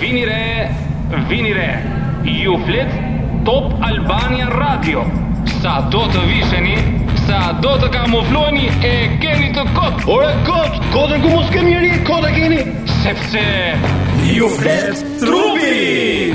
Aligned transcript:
Vini 0.00 0.24
re, 0.26 0.70
vini 1.28 1.52
re. 1.54 1.78
Ju 2.24 2.58
flet 2.66 2.86
Top 3.44 3.72
Albania 3.82 4.48
Radio. 4.50 5.04
Sa 5.62 5.80
do 5.92 6.04
të 6.12 6.22
visheni, 6.28 6.76
sa 7.26 7.52
do 7.62 7.74
të 7.80 7.88
kamufloheni 7.92 8.70
e 8.84 8.92
keni 9.20 9.50
të 9.56 9.64
kot. 9.76 10.06
Ore 10.14 10.30
kot, 10.46 10.78
kotën 10.94 11.20
ku 11.24 11.32
mos 11.34 11.50
kemi 11.52 11.74
njerë, 11.74 12.18
e 12.30 12.32
keni 12.38 12.62
sepse 13.02 13.44
ju 14.34 14.48
fletë 14.58 15.12
trupi. 15.20 16.34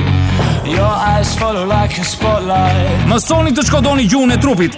Your 0.70 0.94
eyes 1.10 1.34
follow 1.36 1.66
like 1.66 1.98
a 1.98 2.04
spotlight 2.04 3.08
Mësoni 3.10 3.52
të 3.58 3.64
shkodoni 3.68 4.04
gjuhën 4.06 4.32
e 4.36 4.38
trupit 4.40 4.76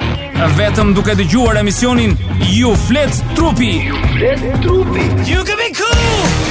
Vetëm 0.55 0.93
duke 0.95 1.15
të 1.19 1.25
gjuar 1.33 1.59
emisionin 1.59 2.15
You 2.47 2.71
fletë 2.87 3.35
trupi 3.35 3.73
You 3.89 3.99
flet 4.15 4.45
trupi 4.63 5.09
You 5.27 5.43
can 5.43 5.59
be 5.59 5.67
cool 5.75 6.50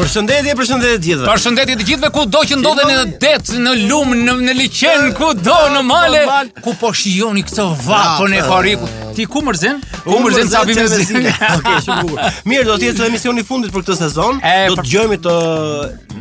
Përshëndetje, 0.00 0.52
përshëndetje 0.56 0.98
të 0.98 1.02
gjithëve. 1.04 1.24
Përshëndetje 1.28 1.74
të 1.80 1.84
gjithëve 1.88 2.08
kudo 2.14 2.40
që 2.48 2.56
ndodhen 2.56 2.86
në 2.88 3.02
det, 3.20 3.34
në 3.64 3.72
lum, 3.90 4.14
në 4.22 4.36
në 4.46 4.54
liçen, 4.56 5.10
kudo 5.18 5.56
në 5.74 5.82
male, 5.84 6.22
ku 6.64 6.72
po 6.80 6.92
shijoni 6.96 7.42
këtë 7.44 7.66
vapën 7.84 8.36
e 8.38 8.40
parikut. 8.48 8.94
Ti 9.18 9.26
ku 9.28 9.42
mërzin? 9.44 9.82
Ku 10.06 10.20
mërzin, 10.24 10.48
sa 10.48 10.62
vimë 10.64 10.86
zi. 10.94 11.20
Okej, 11.20 11.76
shumë 11.84 12.06
bukur. 12.06 12.40
Mirë, 12.48 12.66
do 12.70 12.78
të 12.80 12.88
jetë 12.88 13.10
emisioni 13.10 13.44
i 13.44 13.48
fundit 13.50 13.74
për 13.74 13.84
këtë 13.84 13.98
sezon. 14.00 14.40
Do 14.40 14.80
të 14.80 14.86
dëgjojmë 14.88 15.20
të 15.28 15.36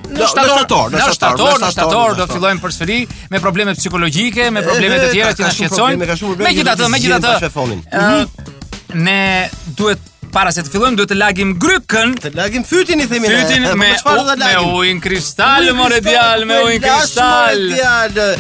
Në 0.09 0.27
shtator, 0.27 0.91
në 0.91 1.09
shtator, 1.13 1.61
në 1.63 1.71
shtator 1.71 2.17
do 2.19 2.27
fillojmë 2.33 2.63
përsëri 2.65 2.99
me 3.31 3.39
probleme 3.43 3.77
psikologjike, 3.79 4.49
me 4.51 4.65
probleme 4.65 4.97
të 5.05 5.13
tjera 5.15 5.31
që 5.37 5.47
na 5.47 5.55
shqetësojnë. 5.55 6.39
Megjithatë, 6.43 6.91
megjithatë. 6.99 7.65
Ne 8.99 9.17
duhet 9.77 10.08
para 10.33 10.51
se 10.53 10.61
të 10.63 10.71
fillojmë 10.73 10.97
duhet 10.99 11.09
të 11.11 11.17
lagim 11.17 11.53
grykën. 11.61 12.11
Të 12.25 12.31
lagim 12.37 12.65
fytin 12.67 13.01
i 13.03 13.07
themi 13.09 13.27
ne. 13.29 13.39
Fytin 13.39 13.63
po, 13.67 13.75
me 13.79 13.89
po, 14.05 14.15
me 14.39 14.53
ujin 14.79 14.99
kristal, 15.03 15.69
more 15.77 15.99
djal, 16.05 16.43
me 16.49 16.59
po, 16.63 16.67
ujin 16.69 16.83
kristal. 16.85 17.65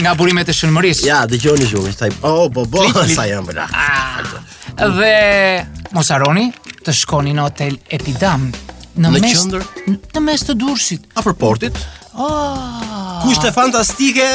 Nga 0.03 0.13
burimet 0.19 0.49
e 0.49 0.55
shënmërisë. 0.57 1.07
Ja, 1.09 1.21
dëgjoni 1.29 1.69
ju, 1.71 1.83
thaj, 1.99 2.13
oh 2.29 2.47
bo 2.53 2.65
bo, 2.69 2.83
sa 3.15 3.25
jam 3.29 3.47
bla. 3.49 3.65
Ah. 3.69 4.19
Dhe 4.79 5.65
mos 5.95 6.11
të 6.79 6.93
shkoni 6.95 7.33
në 7.35 7.43
hotel 7.43 7.73
Epidam 7.91 8.45
në 9.03 9.09
mes 9.17 9.41
në 9.51 10.21
mes 10.23 10.45
të 10.47 10.55
A 10.55 10.95
afër 11.21 11.35
portit. 11.37 11.75
Ah! 12.15 13.19
Kushte 13.23 13.51
fantastike, 13.53 14.25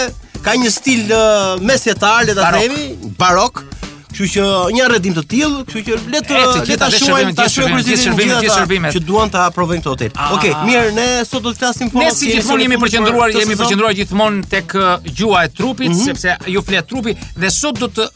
ka 0.45 0.53
një 0.61 0.71
stil 0.73 1.09
uh, 1.09 1.57
mesjetar, 1.65 2.25
le 2.29 2.35
ta 2.37 2.51
themi, 2.53 2.91
barok. 3.17 3.65
barok 3.65 3.74
Kështu 4.15 4.27
që 4.31 4.43
një 4.77 4.83
arredim 4.87 5.15
të 5.17 5.23
tillë, 5.31 5.61
kështu 5.67 5.81
që 5.87 5.97
le 6.15 6.19
të 6.23 6.43
le 6.69 6.75
ta 6.79 6.89
shohim 6.95 7.33
ta 7.35 7.47
shohim 7.51 8.87
e 8.87 8.93
që 8.95 9.01
duan 9.09 9.33
ta 9.33 9.49
provojnë 9.55 9.83
këtë 9.83 9.91
hotel. 9.91 10.13
Ah. 10.15 10.31
Okej, 10.37 10.53
okay, 10.55 10.67
mirë, 10.69 10.93
ne 10.95 11.07
sot 11.27 11.43
do 11.43 11.51
të 11.51 11.59
flasim 11.65 11.91
fort. 11.91 12.05
Ne 12.05 12.13
si 12.15 12.31
gjithmonë 12.31 12.63
jemi 12.69 12.79
përqendruar, 12.85 13.33
jemi 13.35 13.59
përqendruar 13.59 13.97
gjithmonë 13.99 14.45
tek 14.53 14.77
uh, 14.79 14.93
gjua 15.19 15.43
e 15.49 15.51
trupit, 15.51 15.91
mm 15.91 15.99
-hmm. 15.99 16.05
sepse 16.05 16.53
ju 16.55 16.63
flet 16.63 16.87
trupi 16.87 17.17
dhe 17.43 17.51
sot 17.51 17.81
do 17.83 17.89
të 17.91 18.07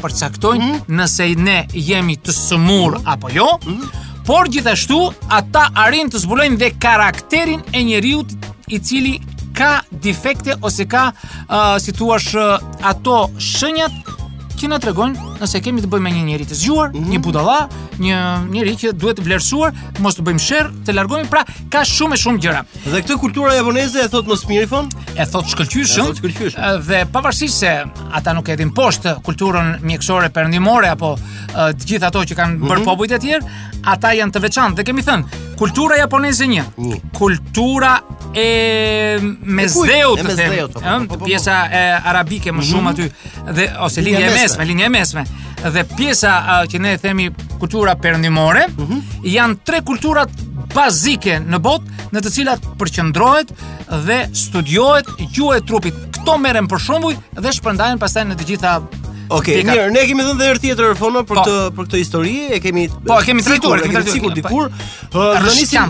përcaktojnë, 0.00 0.68
mhm. 0.68 1.00
nëse 1.00 1.28
ne 1.38 1.58
jemi 1.76 2.16
të 2.24 2.32
sëmur 2.34 2.98
mhm. 3.00 3.10
apo 3.14 3.32
jo. 3.36 3.50
Por 4.30 4.46
gjithashtu 4.52 5.00
ata 5.32 5.68
arrin 5.86 6.10
të 6.12 6.20
zbulojnë 6.22 6.58
dhe 6.60 6.72
karakterin 6.80 7.62
e 7.74 7.80
njeriu 7.88 8.22
i 8.70 8.78
cili 8.78 9.16
ka 9.56 9.80
defekte 9.90 10.54
ose 10.64 10.84
ka 10.88 11.08
uh, 11.10 11.76
situash 11.82 12.36
uh, 12.38 12.62
ato 12.92 13.16
shenjat 13.42 14.09
që 14.60 14.68
na 14.68 14.76
tregojnë 14.82 15.36
nëse 15.40 15.60
kemi 15.64 15.80
të 15.80 15.88
bëjmë 15.90 16.04
me 16.04 16.12
një 16.18 16.24
njerëz 16.30 16.50
të 16.52 16.56
zgjuar, 16.60 16.90
mm 16.92 16.98
-hmm. 17.00 17.10
një 17.12 17.18
budalla, 17.24 17.58
një 18.00 18.20
njerëz 18.54 18.78
që 18.82 18.92
duhet 18.98 19.18
të 19.20 19.24
vlerësuar, 19.26 19.74
mos 20.02 20.16
të 20.16 20.24
bëjmë 20.26 20.42
sherr, 20.42 20.70
të 20.88 20.94
largojmë 20.96 21.28
pra 21.32 21.42
ka 21.72 21.82
shumë 21.86 22.16
e 22.16 22.20
shumë 22.24 22.42
gjëra. 22.44 22.62
Dhe 22.86 23.02
këtë 23.04 23.16
kulturë 23.24 23.54
japoneze 23.58 24.04
e 24.06 24.12
thot 24.12 24.28
mos 24.30 24.44
mirifon, 24.48 24.88
e 25.14 25.26
thot 25.28 25.50
shkëlqyshëm. 25.52 26.14
Dhe 26.88 27.02
pavarësisht 27.12 27.58
se 27.64 27.74
ata 28.18 28.34
nuk 28.36 28.48
e 28.48 28.56
kanë 28.62 28.74
poshtë 28.78 29.14
kulturën 29.26 29.76
mjekësore 29.84 30.30
perëndimore 30.34 30.90
apo 30.94 31.12
të 31.52 31.88
gjithë 31.90 32.08
ato 32.10 32.24
që 32.30 32.38
kanë 32.38 32.58
bërë 32.64 32.78
mhm. 32.82 32.88
popujt 32.88 33.16
e 33.16 33.20
tjerë, 33.24 33.58
ata 33.94 34.14
janë 34.16 34.36
të 34.38 34.42
veçantë 34.46 34.80
dhe 34.80 34.86
kemi 34.90 35.04
thënë, 35.06 35.42
kultura 35.60 35.98
japoneze 36.00 36.46
një, 36.48 36.64
kultura 37.18 37.98
e 38.30 38.48
mesdheu 39.42 40.14
të 40.16 40.34
them, 40.38 40.64
po, 40.70 40.76
po, 40.78 40.86
po, 40.86 41.18
ëh, 41.18 41.26
pjesa 41.26 41.56
e 41.76 41.84
arabike 42.14 42.54
më 42.54 42.62
mhm. 42.62 42.66
shumë 42.70 42.94
aty 42.94 43.54
dhe 43.58 43.70
ose 43.84 44.04
linja 44.06 44.28
e 44.30 44.34
mesme, 44.38 44.68
linja 44.72 44.88
e 44.88 44.94
mesme 44.94 45.26
dhe 45.68 45.84
pjesa 45.96 46.32
uh, 46.40 46.62
që 46.70 46.80
ne 46.80 46.94
e 46.96 47.00
themi 47.02 47.28
kultura 47.60 47.96
perëndimore, 48.00 48.64
mm 48.68 48.86
-hmm. 48.86 49.18
janë 49.28 49.56
tre 49.64 49.80
kulturat 49.84 50.30
bazike 50.74 51.40
në 51.46 51.58
botë 51.58 52.12
në 52.14 52.18
të 52.20 52.30
cilat 52.30 52.60
përqendrohet 52.78 53.52
dhe 54.06 54.24
studiohet 54.32 55.06
gjuha 55.34 55.56
e 55.56 55.60
trupit. 55.60 55.94
Kto 56.16 56.38
merren 56.38 56.68
për 56.68 56.78
shembull 56.80 57.14
dhe 57.36 57.50
shpërndajnë 57.52 57.98
pastaj 57.98 58.24
në 58.24 58.34
të 58.38 58.44
gjitha 58.44 58.80
Ok, 59.30 59.46
Dekat. 59.46 59.62
mirë, 59.66 59.90
ne 59.94 60.02
kemi 60.10 60.22
dhënë 60.26 60.42
herë 60.42 60.58
tjetër 60.58 60.94
fono 60.98 61.22
për 61.22 61.36
po, 61.38 61.44
për 61.76 61.84
këtë 61.86 61.96
histori, 62.02 62.32
e 62.50 62.58
kemi 62.60 62.88
Po, 63.06 63.20
e 63.20 63.22
kemi 63.24 63.42
trajtuar, 63.46 63.78
e 63.78 63.82
kemi 63.82 63.94
trajtuar 63.94 64.14
sikur 64.16 64.30
po, 64.30 64.34
dikur. 64.34 64.64
Po, 65.14 65.20
do 65.22 65.46
të 65.46 65.54
nisim, 65.54 65.84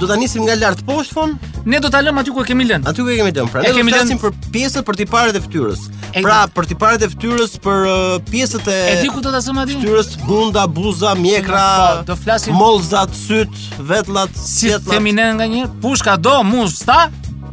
do 0.00 0.04
ta 0.06 0.14
nisim 0.22 0.42
nga 0.44 0.54
lart 0.60 0.80
poshtë 0.84 1.12
fon. 1.16 1.30
Ne 1.64 1.78
do 1.80 1.88
ta 1.88 2.02
lëm 2.04 2.18
aty 2.20 2.28
ku 2.30 2.44
e 2.44 2.44
kemi 2.44 2.64
lënë. 2.70 2.84
Aty 2.84 2.98
ku 3.00 3.08
e 3.08 3.16
kemi 3.16 3.32
lënë, 3.32 3.48
pra 3.52 3.60
ne 3.64 3.72
do 3.72 3.78
të 3.80 3.88
flasim 3.88 4.18
për 4.24 4.30
pjesën 4.54 4.82
për 4.88 4.94
tiparet 5.00 5.34
e 5.38 5.40
fytyrës 5.40 5.80
pra, 6.22 6.44
për 6.54 6.68
tiparet 6.70 7.02
e 7.06 7.10
fytyrës 7.12 7.56
për 7.64 7.86
uh, 7.88 8.16
pjesët 8.30 8.68
e 8.70 8.76
E 8.92 8.94
di 9.02 9.10
ku 9.12 9.22
do 9.24 9.32
ta 9.34 9.40
zëm 9.42 9.62
Fytyrës, 9.70 10.12
bunda, 10.26 10.64
buza, 10.68 11.14
mjekra, 11.18 11.66
po, 11.80 12.06
do 12.10 12.16
flasim 12.18 12.54
mollzat, 12.58 13.14
syt, 13.18 13.54
vetllat, 13.88 14.32
si 14.38 14.66
Si 14.70 14.78
feminen 14.90 15.38
nga 15.38 15.46
një? 15.50 15.62
Pushka 15.82 16.16
do 16.18 16.40
musta? 16.46 17.06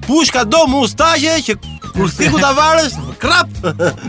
Pushka 0.08 0.44
do 0.46 0.66
musta 0.70 1.14
që 1.22 1.56
kur 1.92 2.10
sikut 2.12 2.40
ta 2.44 2.50
varësh, 2.58 2.94
krap. 3.22 3.50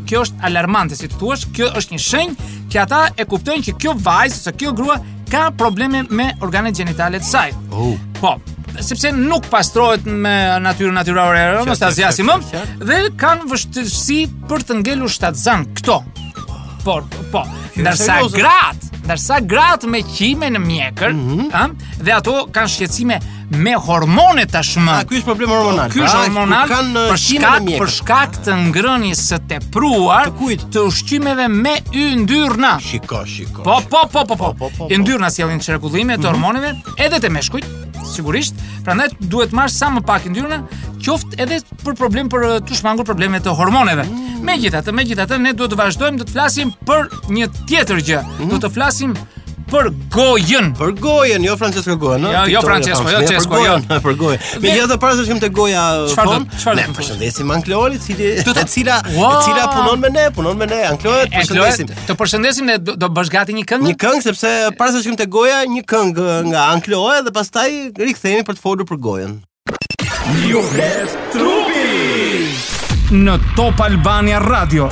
Kjo 0.08 0.22
është 0.26 0.40
alarmante 0.42 0.96
si 0.96 1.06
të 1.08 1.18
thua, 1.20 1.36
kjo 1.56 1.68
është 1.78 1.92
një 1.96 2.02
shenjë 2.10 2.36
që 2.72 2.78
ata 2.82 3.02
e 3.18 3.24
kuptojnë 3.26 3.64
që 3.68 3.74
kjo 3.82 3.92
vajzë 4.10 4.38
ose 4.42 4.52
kjo 4.60 4.72
grua 4.74 4.96
ka 5.32 5.52
probleme 5.52 6.06
me 6.10 6.34
organet 6.42 6.76
gjinitale 6.78 7.20
të 7.20 7.28
saj. 7.34 7.50
Oh. 7.72 7.94
Po, 8.22 8.32
sepse 8.84 9.12
nuk 9.16 9.46
pastrohet 9.52 10.06
me 10.06 10.36
natyrën 10.64 10.94
natyrore, 11.02 11.46
mos 11.68 11.80
ta 11.82 11.92
zgjasim 11.94 12.30
më, 12.30 12.38
dhe 12.84 13.00
kanë 13.20 13.50
vështirësi 13.52 14.22
për 14.50 14.66
të 14.70 14.80
ngelur 14.82 15.12
shtatzan 15.14 15.68
këto. 15.80 16.00
Por, 16.86 17.04
po, 17.12 17.24
po 17.34 17.42
ndërsa 17.80 18.20
gratë, 18.32 18.90
ndërsa 19.06 19.42
gratë 19.48 19.90
me 19.92 20.00
qime 20.08 20.48
në 20.56 20.62
mjekër, 20.64 21.12
mm 21.16 21.50
-hmm. 21.50 21.76
dhe 22.00 22.14
ato 22.16 22.38
kanë 22.56 22.72
shqetësime 22.76 23.18
me 23.52 23.74
hormone 23.76 24.46
tashmë. 24.46 24.90
A 24.94 24.98
ah, 25.02 25.04
ky 25.10 25.20
është 25.20 25.26
problem 25.28 25.50
hormonal? 25.54 25.92
Ky 25.92 26.00
është 26.04 26.12
pra, 26.12 26.24
hormonal 26.24 26.70
kanë 26.70 27.06
për 27.12 27.18
uh, 27.18 27.24
shkak 27.24 27.70
për 27.82 27.94
shkak 27.98 28.40
të 28.48 28.58
ngrënies 28.68 29.24
së 29.32 29.40
tepruar 29.50 30.28
të, 30.32 30.38
kujt? 30.40 30.64
të 30.76 30.80
ushqimeve 30.92 31.48
me 31.50 31.76
yndyrna. 31.94 32.78
Shiko, 32.80 33.18
po, 33.20 33.26
shiko. 33.26 33.64
Po, 33.64 33.82
po, 33.90 34.08
po, 34.14 34.24
po, 34.26 34.36
po. 34.36 34.36
po, 34.36 34.54
po, 34.54 34.70
po. 34.78 34.88
Yndyrna 34.94 35.30
sjellin 35.32 35.60
çrregullime 35.60 36.16
të 36.16 36.20
mhm. 36.20 36.28
hormoneve 36.28 36.74
edhe 36.98 37.20
te 37.20 37.30
meshkujt. 37.30 37.79
Sigurisht, 38.08 38.54
prandaj 38.86 39.10
duhet 39.20 39.52
të 39.52 39.58
marr 39.60 39.72
sa 39.74 39.90
më 39.92 40.04
pak 40.08 40.26
yndyrna, 40.30 40.60
qoft 41.04 41.36
edhe 41.42 41.60
për 41.84 41.98
problem 42.00 42.30
për 42.32 42.46
uh, 42.48 42.56
të 42.70 42.78
shmangur 42.80 43.08
probleme 43.08 43.42
të 43.44 43.56
hormoneve. 43.60 44.06
Megjithatë, 44.50 44.94
megjithatë 45.00 45.40
ne 45.44 45.54
duhet 45.58 45.74
të 45.74 45.80
vazhdojmë 45.82 46.22
të 46.24 46.30
flasim 46.34 46.74
për 46.90 47.10
një 47.36 47.50
tjetër 47.70 48.04
gjë. 48.12 48.22
Mhm. 48.44 48.50
Do 48.54 48.62
të 48.66 48.74
flasim 48.78 49.18
për 49.70 49.90
gojën. 50.14 50.70
Për 50.78 50.94
gojën, 51.04 51.46
jo 51.46 51.54
Francesco 51.60 51.96
Gojën, 52.02 52.26
ëh. 52.26 52.36
Jo, 52.50 52.54
jo 52.58 52.62
Francesco, 52.66 53.12
jo 53.14 53.20
Cesco, 53.30 53.60
jo. 53.64 53.76
Për 54.06 54.16
gojën. 54.18 54.46
Me 54.64 54.74
gjithë 54.74 54.88
ato 54.88 54.98
para 55.02 55.16
se 55.18 55.22
të 55.22 55.28
shkojmë 55.30 55.44
te 55.46 55.50
goja 55.60 55.84
uh, 56.06 56.14
fon. 56.16 56.48
Ne 56.80 56.86
përshëndesim 56.96 57.54
i 57.54 58.00
cili 58.02 58.32
e 58.34 58.66
cila 58.74 59.00
e 59.02 59.14
cila 59.14 59.68
punon 59.74 60.02
me 60.02 60.10
ne, 60.16 60.28
punon 60.36 60.58
me 60.60 60.68
ne 60.70 60.82
Ankloli, 60.90 61.30
përshëndesim. 61.34 61.94
Të 62.10 62.18
përshëndesim 62.20 62.70
ne 62.72 62.80
do 62.80 63.12
gati 63.20 63.56
një 63.60 63.66
këngë. 63.74 63.92
Një 63.92 63.98
këngë 64.02 64.26
sepse 64.26 64.54
para 64.80 64.92
se 64.96 65.02
të 65.02 65.06
shkojmë 65.08 65.22
te 65.24 65.30
goja, 65.38 65.62
një 65.78 65.86
këngë 65.90 66.40
nga 66.52 66.66
Ankloli 66.74 67.24
dhe 67.30 67.36
pastaj 67.40 67.70
rikthehemi 68.00 68.46
për 68.50 68.58
të 68.60 68.66
folur 68.66 68.90
për 68.90 69.02
gojën. 69.08 69.38
You 70.50 70.64
have 70.78 71.16
trupi. 71.36 73.14
Në 73.14 73.40
Top 73.58 73.80
Albania 73.86 74.38
Radio. 74.42 74.86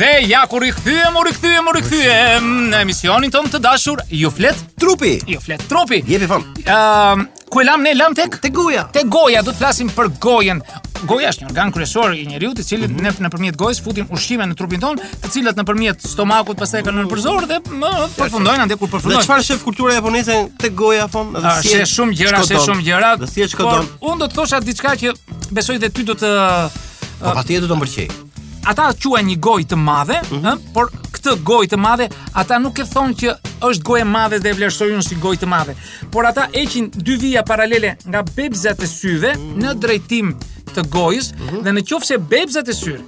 Dhe 0.00 0.22
ja 0.24 0.46
ku 0.48 0.56
rikthyem, 0.62 1.16
u 1.20 1.22
rikthyem, 1.28 1.66
u 1.68 1.72
rikthyem 1.76 2.44
në 2.70 2.78
emisionin 2.86 3.32
tonë 3.34 3.50
të 3.52 3.58
dashur, 3.66 4.00
ju 4.08 4.30
flet 4.32 4.60
trupi. 4.80 5.18
Ju 5.28 5.36
flet 5.44 5.60
trupi. 5.68 5.98
Jepi 6.08 6.28
fam. 6.30 6.46
Ëm, 6.56 6.62
ehm, 6.72 7.24
uh, 7.28 7.42
ku 7.52 7.60
e 7.60 7.64
lam 7.68 7.84
ne 7.84 7.92
lam 7.98 8.14
tek 8.16 8.38
te 8.40 8.48
goja. 8.54 8.86
Te 8.94 9.02
goja 9.04 9.42
do 9.44 9.52
të 9.52 9.60
flasim 9.60 9.90
për 9.92 10.08
gojen. 10.26 10.62
Goja 11.10 11.34
është 11.34 11.44
një 11.44 11.50
organ 11.50 11.72
kryesor 11.74 12.14
i 12.16 12.24
njeriu, 12.30 12.54
i 12.56 12.64
cili 12.64 12.88
mm 12.88 12.96
-hmm. 12.96 13.26
nëpërmjet 13.28 13.56
gojës 13.64 13.82
futim 13.84 14.06
ushqime 14.08 14.46
në 14.48 14.56
trupin 14.56 14.80
tonë, 14.80 15.04
të 15.26 15.30
cilat 15.36 15.60
nëpërmjet 15.60 16.08
stomakut 16.14 16.56
pastaj 16.58 16.80
kanë 16.88 17.04
në 17.04 17.10
përzor 17.12 17.46
dhe 17.50 17.60
më 17.84 17.90
përfundojnë 18.16 18.64
atje 18.64 18.76
ku 18.80 18.86
përfundojnë. 18.94 19.24
Çfarë 19.28 19.42
shef 19.50 19.62
kultura 19.68 19.92
japoneze 19.98 20.46
te 20.58 20.68
goja 20.80 21.08
fam? 21.08 21.34
Dhe 21.36 21.44
ah, 21.46 21.60
si 21.60 21.76
është 21.76 21.92
shumë 21.96 22.16
gjëra, 22.22 22.40
është 22.46 22.64
shumë 22.70 22.82
gjëra. 22.88 23.12
Dhe 23.20 23.26
si 23.34 23.40
është 23.44 23.56
çdo. 23.60 23.84
Unë 24.00 24.18
do 24.24 24.26
të 24.26 24.34
thosha 24.38 24.60
diçka 24.64 24.96
që 24.96 25.12
besoj 25.50 25.76
se 25.78 25.88
ty 25.90 26.02
do 26.04 26.14
të 26.14 26.30
Po 27.20 27.32
pastaj 27.36 27.60
do 27.60 27.66
të 27.68 27.76
më 27.76 27.84
pëlqej 27.84 28.08
ata 28.70 28.90
quajnë 29.02 29.32
një 29.32 29.38
gojë 29.42 29.68
të 29.72 29.78
madhe, 29.82 30.18
mhm. 30.22 30.34
ëh, 30.34 30.38
mm 30.38 30.42
-hmm. 30.42 30.72
por 30.74 30.90
këtë 31.14 31.32
gojë 31.48 31.70
të 31.72 31.78
madhe 31.80 32.06
ata 32.38 32.58
nuk 32.62 32.78
e 32.78 32.86
thonë 32.86 33.14
që 33.20 33.28
është 33.60 33.84
gojë 33.88 34.02
e 34.04 34.08
madhe 34.16 34.38
dhe 34.44 34.50
e 34.52 34.56
vlerësojnë 34.58 35.04
si 35.06 35.16
gojë 35.22 35.40
të 35.42 35.46
madhe. 35.50 35.74
Por 36.12 36.26
ata 36.30 36.46
eqin 36.60 36.90
dy 37.06 37.16
vija 37.22 37.42
paralele 37.48 37.96
nga 38.08 38.22
bebzat 38.36 38.82
e 38.82 38.86
syve 38.86 39.32
në 39.62 39.74
drejtim 39.82 40.34
të 40.74 40.84
gojës 40.94 41.32
mm 41.32 41.46
-hmm. 41.46 41.62
dhe 41.66 41.70
në 41.76 41.82
qoftë 41.88 42.06
se 42.12 42.16
bebzat 42.34 42.68
e 42.68 42.74
syr 42.82 43.00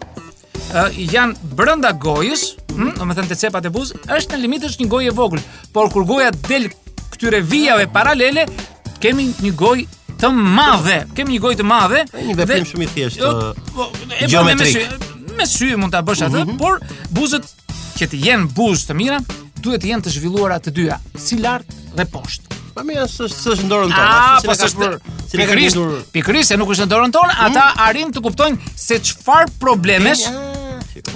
Uh, 0.72 0.88
janë 1.14 1.34
brenda 1.58 1.90
gojës, 2.00 2.42
mm 2.74 2.82
-hmm. 2.82 2.92
domethënë 2.98 3.28
te 3.28 3.36
cepat 3.36 3.64
e 3.64 3.68
buz, 3.74 3.90
është 4.08 4.30
në 4.32 4.40
limit 4.44 4.62
është 4.64 4.80
një 4.82 4.88
gojë 4.88 5.06
e 5.10 5.14
vogël, 5.18 5.40
por 5.72 5.84
kur 5.92 6.04
goja 6.04 6.30
del 6.48 6.70
këtyre 7.12 7.40
vijave 7.42 7.86
paralele, 7.92 8.46
kemi 9.00 9.26
një 9.44 9.52
gojë 9.52 9.84
të 10.20 10.28
madhe. 10.32 10.96
Kemi 11.16 11.30
një 11.36 11.40
gojë 11.44 11.56
të 11.60 11.64
madhe, 11.68 12.00
një 12.28 12.34
veprim 12.40 12.64
shumë 12.70 12.84
i 12.84 12.88
thjeshtë. 12.88 13.20
Jo, 13.20 13.30
po, 13.74 13.84
me 15.36 15.46
sy 15.46 15.74
mund 15.78 15.92
ta 15.96 16.02
bësh 16.04 16.26
atë, 16.28 16.44
mm 16.44 16.50
-hmm. 16.50 16.58
por 16.58 16.80
buzët 17.16 17.46
që 17.98 18.08
të 18.12 18.20
jenë 18.26 18.46
buzë 18.56 18.90
të 18.90 18.94
mira, 18.96 19.18
duhet 19.62 19.82
të 19.84 19.90
jenë 19.92 20.04
të 20.06 20.14
zhvilluara 20.16 20.58
të 20.60 20.70
dyja, 20.76 20.96
si 21.18 21.38
lart 21.38 21.68
dhe 21.96 22.04
poshtë. 22.04 22.46
Pa 22.74 22.82
mia 22.88 23.04
s'është 23.04 23.36
s'është 23.44 23.64
në 23.68 23.68
dorën 23.70 23.90
tonë. 23.92 24.08
Ah, 24.08 24.38
po 24.40 24.52
s'është 24.52 25.36
pikërisht, 25.36 25.76
pikërisht 26.14 26.48
se 26.48 26.56
nuk 26.56 26.72
është 26.72 26.86
në 26.88 26.92
dorën 26.94 27.12
tonë, 27.12 27.34
ata 27.36 27.60
hmm? 27.68 27.84
arrin 27.86 28.12
të 28.14 28.22
kuptojnë 28.24 28.56
se 28.76 28.96
çfarë 28.98 29.52
problemesh 29.60 30.24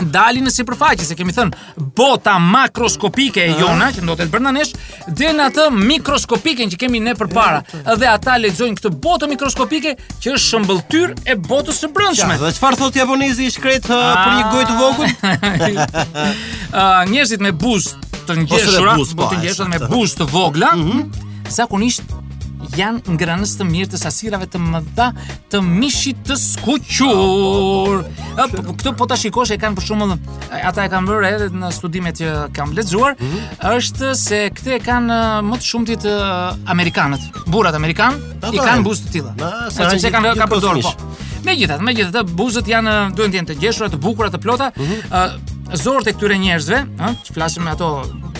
dalin 0.04 0.44
në 0.46 0.50
sipërfaqe, 0.52 1.04
se 1.06 1.16
kemi 1.16 1.32
thënë 1.32 1.86
bota 1.96 2.34
makroskopike 2.42 3.42
e 3.48 3.54
jona 3.58 3.90
që 3.94 4.04
ndodhet 4.04 4.30
brenda 4.32 4.52
nesh, 4.52 4.72
dhe 5.08 5.30
në 5.36 5.46
atë 5.50 5.66
mikroskopike 5.72 6.66
që 6.74 6.78
kemi 6.80 7.00
ne 7.00 7.14
përpara, 7.18 7.62
dhe 7.98 8.08
ata 8.10 8.36
lexojnë 8.42 8.76
këtë 8.78 8.92
botë 9.04 9.30
mikroskopike 9.32 9.94
që 10.20 10.34
është 10.34 10.46
shëmbëlltyr 10.46 11.14
e 11.34 11.38
botës 11.46 11.80
së 11.84 11.90
brendshme. 11.96 12.36
Dhe 12.42 12.52
çfarë 12.58 12.80
thotë 12.82 13.02
japonezi 13.02 13.48
i 13.48 13.54
shkret 13.54 13.88
për 13.88 14.36
një 14.40 14.48
gojë 14.52 14.68
të 14.68 14.76
ah. 14.76 14.78
vogël? 14.82 15.10
Ë, 16.76 16.84
njerëzit 17.12 17.44
me 17.46 17.54
buzë 17.56 18.06
të 18.22 18.28
po, 18.28 18.38
ngjeshura, 18.42 18.94
buzë 18.98 19.14
të 19.14 19.20
po, 19.22 19.30
ngjeshura 19.40 19.68
me 19.72 19.82
buzë 19.92 20.22
të 20.22 20.30
vogla, 20.34 20.72
mhm. 20.76 21.42
zakonisht 21.56 22.16
janë 22.76 23.16
ngrënës 23.16 23.52
të 23.58 23.64
mirë 23.68 23.90
të 23.92 23.98
sasirave 24.00 24.46
të 24.50 24.60
mëdha 24.62 25.06
të 25.52 25.60
mishit 25.64 26.20
të 26.26 26.36
skuqur. 26.40 28.02
Ah, 28.40 28.46
po, 28.52 28.64
këtë 28.72 28.92
po 28.98 29.08
ta 29.10 29.18
shikosh 29.20 29.54
e 29.54 29.58
kanë 29.60 29.78
për 29.78 29.86
shumë 29.90 30.08
ata 30.70 30.86
e 30.86 30.90
kanë 30.92 31.10
vërë 31.10 31.30
edhe 31.30 31.48
në 31.60 31.70
studimet 31.76 32.20
që 32.20 32.34
kam 32.56 32.72
lexuar, 32.76 33.16
mhm. 33.18 33.50
është 33.76 34.12
se 34.18 34.40
këtë 34.56 34.76
e 34.78 34.80
kanë 34.86 35.20
më 35.50 35.60
të 35.60 35.68
shumtit 35.70 36.08
amerikanët, 36.76 37.26
burrat 37.52 37.76
amerikan 37.78 38.18
i 38.50 38.62
kanë 38.62 38.82
buzë 38.86 39.06
të 39.08 39.16
tilla. 39.18 39.52
Sa 39.74 39.90
që 39.92 40.12
kanë 40.16 40.34
kanë 40.40 40.50
po. 40.56 41.14
Megjithatë, 41.46 41.84
megjithatë 41.86 42.32
buzët 42.34 42.66
janë 42.66 42.94
duhet 43.14 43.30
të 43.30 43.36
jenë 43.38 43.48
të 43.52 43.56
gjeshura, 43.62 43.88
të 43.92 44.00
bukura, 44.02 44.30
të 44.34 44.40
plota. 44.42 44.72
Mhm. 44.74 45.42
Zorët 45.82 46.08
e 46.10 46.14
këtyre 46.16 46.36
njerëzve, 46.42 46.80
që 47.26 47.34
flasim 47.36 47.64
me 47.66 47.74
ato 47.74 47.90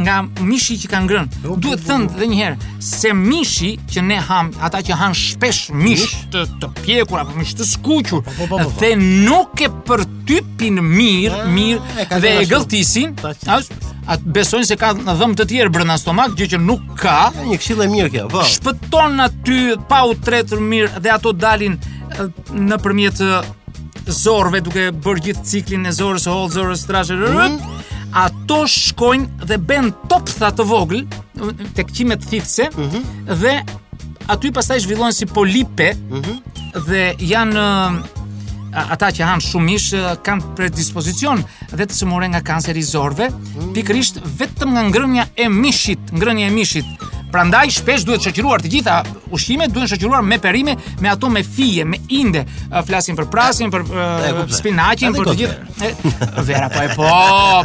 nga 0.00 0.18
mishi 0.44 0.76
që 0.80 0.88
kanë 0.92 1.08
ngrënë. 1.08 1.40
Duhet 1.60 1.82
thënë 1.86 2.08
edhe 2.16 2.28
një 2.30 2.38
herë 2.40 2.70
se 2.86 3.12
mishi 3.16 3.70
që 3.92 4.04
ne 4.08 4.18
ham, 4.24 4.50
ata 4.64 4.80
që 4.86 4.96
han 4.98 5.16
shpesh 5.16 5.72
mish 5.76 6.14
të, 6.32 6.46
të 6.62 6.70
pjekur 6.82 7.20
apo 7.22 7.36
mish 7.38 7.52
të 7.58 7.66
skuqur, 7.68 8.22
po, 8.26 8.48
po, 8.48 8.58
po, 8.58 8.74
dhe 8.80 8.92
nuk 8.98 9.62
e 9.66 9.70
përtypin 9.86 10.80
mirë, 10.86 11.42
ah, 11.42 11.48
mirë 11.52 12.18
dhe 12.24 12.34
e 12.40 12.44
gëlltisin, 12.50 13.14
atë 13.22 14.34
besojnë 14.36 14.70
se 14.72 14.78
ka 14.80 14.94
në 14.98 15.16
dhëmë 15.20 15.38
të 15.42 15.48
tjerë 15.52 15.74
Brëna 15.76 15.98
stomak, 16.02 16.34
gjë 16.40 16.54
që 16.56 16.62
nuk 16.66 16.86
ka. 17.02 17.18
Një 17.44 17.60
këshillë 17.60 17.86
e 17.88 17.92
mirë 17.92 18.12
kjo, 18.16 18.26
po. 18.32 18.44
Shpëton 18.48 19.20
aty 19.28 19.58
pa 19.90 20.04
u 20.08 20.16
tretur 20.18 20.60
mirë 20.64 21.02
dhe 21.04 21.12
ato 21.14 21.32
dalin 21.36 21.76
në 22.52 22.78
përmjet 22.84 23.24
zorve 24.12 24.58
duke 24.64 24.88
bërë 25.04 25.22
gjithë 25.28 25.44
ciklin 25.46 25.86
e 25.86 25.92
zorës, 25.94 26.24
holë, 26.26 26.50
zorës, 26.56 26.86
trashe, 26.88 27.18
rrët, 27.20 27.58
mm 27.58 27.58
-hmm 27.60 27.90
ato 28.12 28.64
shkojnë 28.68 29.28
dhe 29.48 29.56
bën 29.60 29.88
topsa 30.10 30.50
të 30.52 30.66
vogël 30.68 31.06
tek 31.76 31.92
qime 31.96 32.16
të 32.20 32.28
thithse 32.32 32.66
mm 32.74 32.88
-hmm. 32.90 33.36
dhe 33.40 33.54
aty 34.32 34.52
pastaj 34.52 34.80
zhvillohen 34.84 35.12
si 35.12 35.26
polipe 35.26 35.92
mm 35.94 36.20
-hmm. 36.20 36.36
dhe 36.86 37.02
janë 37.18 37.62
ata 38.94 39.06
që 39.12 39.22
han 39.24 39.40
shumë 39.40 39.64
mish 39.64 39.90
kanë 40.24 40.52
predispozicion 40.56 41.44
dhe 41.72 41.84
të 41.88 41.92
smoren 41.94 42.30
nga 42.30 42.40
kanceri 42.40 42.78
i 42.78 42.82
zorve, 42.88 43.30
mm 43.30 43.34
-hmm. 43.36 43.72
pikërisht 43.74 44.20
vetëm 44.38 44.68
nga 44.72 44.82
ngrënia 44.82 45.24
e 45.36 45.48
mishit 45.48 46.00
ngrënia 46.12 46.46
e 46.46 46.50
mishit 46.50 46.84
Prandaj 47.32 47.70
shpesh 47.78 48.04
duhet 48.04 48.20
shoqëruar 48.26 48.60
të 48.60 48.68
gjitha 48.74 48.98
ushqimet 49.32 49.72
duhen 49.72 49.88
shoqëruar 49.88 50.20
me 50.26 50.36
perime, 50.42 50.74
me 51.00 51.08
ato 51.08 51.30
me 51.32 51.40
fije, 51.42 51.86
me 51.88 51.96
inde, 52.12 52.42
flasin 52.88 53.16
për 53.16 53.28
prasin, 53.32 53.72
për 53.72 53.86
spinaqin, 54.52 55.16
për 55.16 55.30
të 55.30 55.34
gjitha. 55.40 56.42
Vera 56.44 56.68
po 56.74 56.82
e 56.84 56.90
po, 56.96 57.12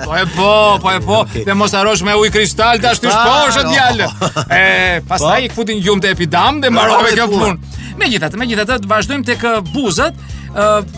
po 0.06 0.16
e 0.16 0.24
po, 0.36 0.54
po 0.86 0.94
e 0.94 1.02
po. 1.04 1.20
Dhe 1.50 1.58
mos 1.60 1.76
harosh 1.76 2.06
me 2.08 2.16
ujë 2.16 2.32
kristal 2.38 2.80
tash 2.84 3.04
ti 3.04 3.12
ah, 3.12 3.18
shposh 3.18 3.60
atë 3.64 3.74
djalë. 3.74 4.10
E 4.48 5.06
pastaj 5.10 5.50
i 5.50 5.52
po. 5.52 5.60
futin 5.60 5.84
gjumtë 5.84 6.16
epidam 6.16 6.64
dhe 6.64 6.72
mbarove 6.72 7.12
kjo 7.18 7.28
punë. 7.34 7.84
Megjithatë, 8.00 8.40
megjithatë 8.40 8.80
vazhdojmë 8.88 9.28
tek 9.34 9.44
buzët. 9.74 10.26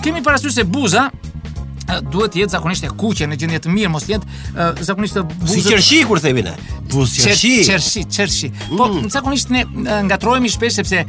Kemi 0.05 0.21
parasysh 0.23 0.59
se 0.61 0.63
buza 0.63 1.09
duhet 2.11 2.31
të 2.33 2.39
jetë 2.43 2.53
zakonisht 2.57 2.85
e 2.85 2.89
kuqe 2.91 3.27
në 3.29 3.37
gjendje 3.41 3.59
të 3.65 3.71
mirë, 3.73 3.91
mos 3.93 4.05
jetë 4.09 4.73
zakonisht 4.85 5.19
e 5.19 5.23
buzë. 5.29 5.55
Si 5.55 5.63
qershi 5.65 5.99
kur 6.07 6.21
themi 6.23 6.43
ne. 6.45 6.53
Buzë 6.89 7.23
qershi. 7.27 7.51
Qershi, 7.67 8.03
qershi. 8.15 8.49
Po 8.71 8.87
mm. 8.89 9.09
zakonisht 9.13 9.51
ne 9.53 9.63
ngatrohemi 10.07 10.49
shpesh 10.51 10.79
sepse 10.79 11.03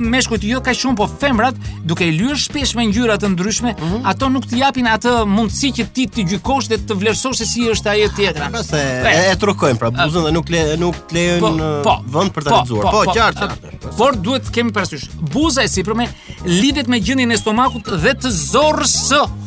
meshkujt 0.00 0.44
jo 0.48 0.60
kaq 0.64 0.76
shumë, 0.82 0.96
po 1.00 1.06
femrat 1.20 1.56
duke 1.88 2.06
i 2.08 2.12
lyer 2.16 2.38
shpesh 2.40 2.74
me 2.78 2.86
ngjyra 2.90 3.18
të 3.22 3.30
ndryshme, 3.34 3.74
mhm. 3.76 4.02
ato 4.12 4.28
nuk 4.32 4.46
të 4.50 4.60
japin 4.60 4.88
atë 4.92 5.14
mundësi 5.28 5.72
që 5.80 5.86
ti 5.96 6.06
të 6.12 6.24
gjykosh 6.32 6.70
dhe 6.72 6.80
të 6.86 6.96
vlerësosh 7.02 7.42
se 7.42 7.48
si 7.50 7.66
është 7.72 7.92
ajo 7.96 8.08
tjetra. 8.16 8.48
Pastaj 8.54 8.84
pra, 9.04 9.14
e 9.32 9.36
trokojmë 9.40 9.82
pra 9.82 9.92
buzën 9.98 10.26
dhe 10.28 10.32
nuk 10.38 10.52
le 10.54 10.64
nuk 10.80 11.04
lejon 11.12 11.60
po, 11.60 11.82
po, 11.86 11.96
vend 12.16 12.32
për 12.36 12.48
ta 12.48 12.54
po, 12.54 12.62
lexuar. 12.62 12.88
Po 12.88 13.04
qartë, 13.12 13.76
Por 13.98 14.16
duhet 14.16 14.46
të 14.48 14.54
kemi 14.56 14.72
parasysh. 14.72 15.08
Buza 15.34 15.64
e 15.66 15.68
sipërme 15.68 16.06
lidhet 16.48 16.88
me 16.90 16.98
gjendjen 17.04 17.34
e 17.34 17.38
stomakut 17.40 17.90
dhe 18.00 18.14
të 18.16 18.30
zorrës 18.32 18.96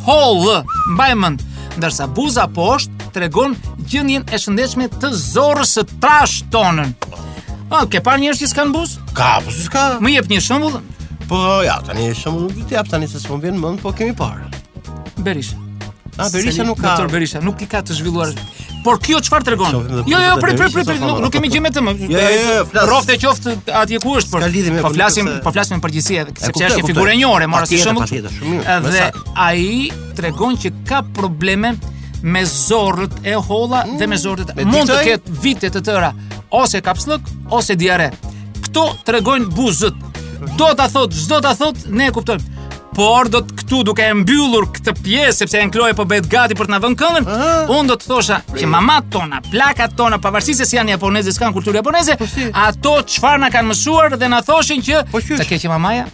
hollë, 0.05 0.57
mbajmënd, 0.95 1.41
ndërsa 1.79 2.07
buza 2.13 2.45
poshtë 2.53 3.09
po 3.09 3.11
të 3.15 3.47
gjendjen 3.89 4.25
e 4.27 4.39
shëndeshme 4.41 4.89
të 5.01 5.09
zorës 5.17 5.75
të 5.79 5.85
trash 6.03 6.41
tonën. 6.53 6.93
A, 7.73 7.81
ke 7.89 8.01
par 8.05 8.19
njërës 8.21 8.41
që 8.43 8.49
s'kanë 8.51 8.73
buzë? 8.75 9.05
Ka, 9.17 9.37
po 9.45 9.53
s'ka. 9.55 9.85
Më 10.03 10.11
jep 10.17 10.27
një 10.29 10.41
shëmbullë? 10.45 10.81
Po, 11.29 11.39
ja, 11.65 11.79
të 11.85 11.95
një 11.97 12.09
shëmbullë, 12.21 12.57
nuk 12.59 12.73
jep 12.75 12.91
të 12.91 12.99
një 13.01 13.09
se 13.11 13.23
s'pon 13.23 13.41
bjenë 13.41 13.61
mëndë, 13.63 13.81
po 13.81 13.93
kemi 13.97 14.13
parë. 14.17 14.45
Berisha. 15.25 15.57
A, 16.15 16.27
ah, 16.27 16.29
Berisha 16.31 16.65
nuk 16.67 16.79
ka. 16.83 16.95
Berisha, 17.11 17.41
Nuk 17.43 17.63
i 17.65 17.69
ka 17.69 17.81
të 17.83 17.97
zhvilluar 17.97 18.33
por 18.85 18.99
kjo 19.03 19.17
çfarë 19.25 19.47
tregon? 19.47 19.77
Jo, 20.05 20.19
jo, 20.19 20.35
prit, 20.41 20.59
prit, 20.59 20.75
prit, 20.75 20.99
nuk 21.21 21.33
kemi 21.33 21.49
gjë 21.53 21.63
me 21.65 21.71
të 21.73 21.81
më. 21.85 21.93
Jo, 22.05 22.19
jo, 22.21 22.41
jo 22.59 22.65
flas. 22.69 22.85
Rofte 22.91 23.15
qoftë 23.21 23.55
atje 23.81 23.99
ku 24.03 24.13
është, 24.19 24.31
por 24.35 24.45
po, 24.45 24.81
po 24.89 24.93
flasim, 24.93 25.29
po 25.43 25.53
flasim 25.55 25.79
në 25.79 25.83
përgjithësi, 25.85 26.37
sepse 26.45 26.67
është 26.69 26.81
një 26.83 26.89
figurë 26.91 27.15
e 27.15 27.19
njohur, 27.23 27.47
marrë 27.53 27.69
shumë, 27.81 28.07
shembull. 28.11 28.63
Edhe 28.75 29.05
ai 29.33 29.91
tregon 30.17 30.57
që 30.61 30.73
ka 30.89 31.01
probleme 31.17 31.73
me 32.25 32.45
zorrët 32.49 33.19
e 33.25 33.35
holla 33.47 33.83
mm, 33.85 33.97
dhe 34.01 34.09
me 34.13 34.19
zorrët. 34.21 34.53
Mund 34.65 34.89
të 34.91 34.99
ketë 35.09 35.37
vite 35.43 35.71
të 35.73 35.81
tëra 35.89 36.11
ose 36.61 36.81
kapslok 36.85 37.25
ose 37.53 37.77
diare. 37.81 38.11
Kto 38.67 38.91
tregojnë 39.05 39.49
buzët. 39.57 39.97
Do 40.59 40.67
ta 40.77 40.85
thot, 40.91 41.15
çdo 41.15 41.39
ta 41.41 41.55
thot, 41.57 41.87
ne 41.89 42.09
e 42.09 42.13
kuptojmë 42.13 42.53
por 42.95 43.27
do 43.29 43.41
të 43.43 43.57
këtu 43.59 43.79
duke 43.89 44.03
e 44.07 44.13
mbyllur 44.21 44.69
këtë 44.75 44.93
pjesë 45.03 45.37
sepse 45.41 45.59
Enkloe 45.65 45.91
po 45.97 46.05
bëhet 46.07 46.27
gati 46.31 46.55
për 46.57 46.69
të 46.69 46.73
na 46.73 46.79
vënë 46.83 46.97
këngën, 47.01 47.27
unë 47.75 47.89
do 47.91 47.97
të 47.99 48.07
thosha 48.07 48.37
Re. 48.53 48.59
që 48.61 48.69
mamat 48.71 49.09
tona, 49.13 49.41
plakat 49.51 49.97
tona, 49.99 50.19
pavarësisht 50.23 50.63
se 50.63 50.67
si 50.69 50.77
janë 50.79 50.93
japoneze, 50.95 51.33
s'kan 51.35 51.51
kulturë 51.55 51.81
japoneze, 51.81 52.15
po 52.21 52.27
si. 52.31 52.47
ato 52.55 52.95
çfarë 53.13 53.41
na 53.43 53.49
kanë 53.51 53.71
mësuar 53.73 54.15
dhe 54.21 54.29
na 54.31 54.39
thoshin 54.47 54.79
që 54.87 55.03
po 55.11 55.19
ta 55.35 55.43
keqë 55.49 55.71
mamaja, 55.73 56.07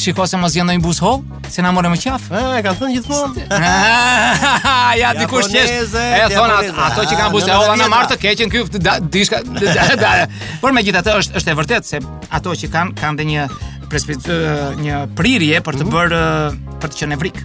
Shiko 0.00 0.22
se 0.30 0.38
mos 0.38 0.54
gjendoj 0.54 0.76
në 0.78 0.82
bus 0.84 1.00
hall, 1.02 1.24
se 1.50 1.64
na 1.66 1.72
morë 1.74 1.88
me 1.90 1.96
qaf. 1.98 2.28
Ë, 2.30 2.42
e 2.60 2.60
ka 2.62 2.76
thënë 2.78 2.94
gjithmonë. 2.94 3.42
Ah, 4.80 4.94
ja 4.98 5.10
ti 5.14 5.26
kush 5.30 5.48
je? 5.52 5.60
E 5.60 6.20
thon 6.30 6.50
ato 6.50 7.02
që 7.06 7.16
kanë 7.18 7.30
bus 7.34 7.46
ah, 7.50 7.58
hall 7.58 7.74
na 7.78 7.86
marr 7.90 8.06
të 8.10 8.16
keqën 8.22 8.50
këtu 8.52 8.80
dishka. 9.14 9.42
Por 10.62 10.70
megjithatë 10.78 11.16
është 11.20 11.42
është 11.42 11.52
e 11.52 11.58
vërtet 11.58 11.86
se 11.90 12.00
ato 12.34 12.54
që 12.62 12.70
kanë 12.72 12.96
kanë 13.02 13.20
dhe 13.22 13.28
një 13.32 13.48
prespekt 13.90 14.28
një 14.80 15.00
prirje 15.18 15.60
për 15.66 15.80
të 15.82 15.86
mhm. 15.86 15.94
bërë 15.94 16.74
për 16.80 16.92
të 16.94 17.00
qenë 17.02 17.18
vrik, 17.20 17.40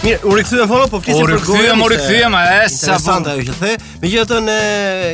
Mirë, 0.00 0.20
u 0.24 0.32
rikthyem 0.36 0.68
fono, 0.70 0.86
po 0.88 0.96
flisim 1.02 1.26
për 1.26 1.42
gojën. 1.42 1.42
U 1.42 1.56
rikthyem, 1.56 1.82
u 1.84 1.88
rikthyem, 1.92 2.36
e 2.40 2.70
sa 2.72 2.94
bon. 3.04 3.26
ajo 3.28 3.42
që 3.50 3.56
the. 3.58 3.72
Megjithatë 4.00 4.38
ne 4.46 4.56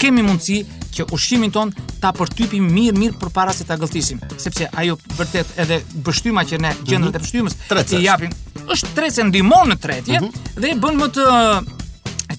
kemi 0.01 0.23
mundësi 0.25 0.63
që 0.97 1.05
ushqimin 1.13 1.51
ton 1.53 1.69
ta 2.01 2.09
përtypim 2.17 2.65
mirë 2.65 2.97
mirë 2.97 3.21
përpara 3.21 3.53
se 3.53 3.67
ta 3.69 3.75
gëlltisim, 3.77 4.17
sepse 4.41 4.65
ajo 4.81 4.95
vërtet 5.19 5.51
edhe 5.61 5.77
bështyma 6.07 6.41
që 6.49 6.57
ne 6.65 6.71
gjendrat 6.87 7.13
mhm. 7.13 7.19
e 7.19 7.21
bështymës 7.51 7.93
i 7.99 8.01
japim 8.07 8.33
është 8.73 8.91
tretë 8.97 9.15
se 9.17 9.25
ndihmon 9.29 9.71
në 9.73 9.77
tretje 9.83 10.19
mm 10.21 10.27
-hmm. 10.27 10.57
dhe 10.63 10.71
e 10.75 10.79
bën 10.85 10.99
më 11.01 11.09
të 11.17 11.27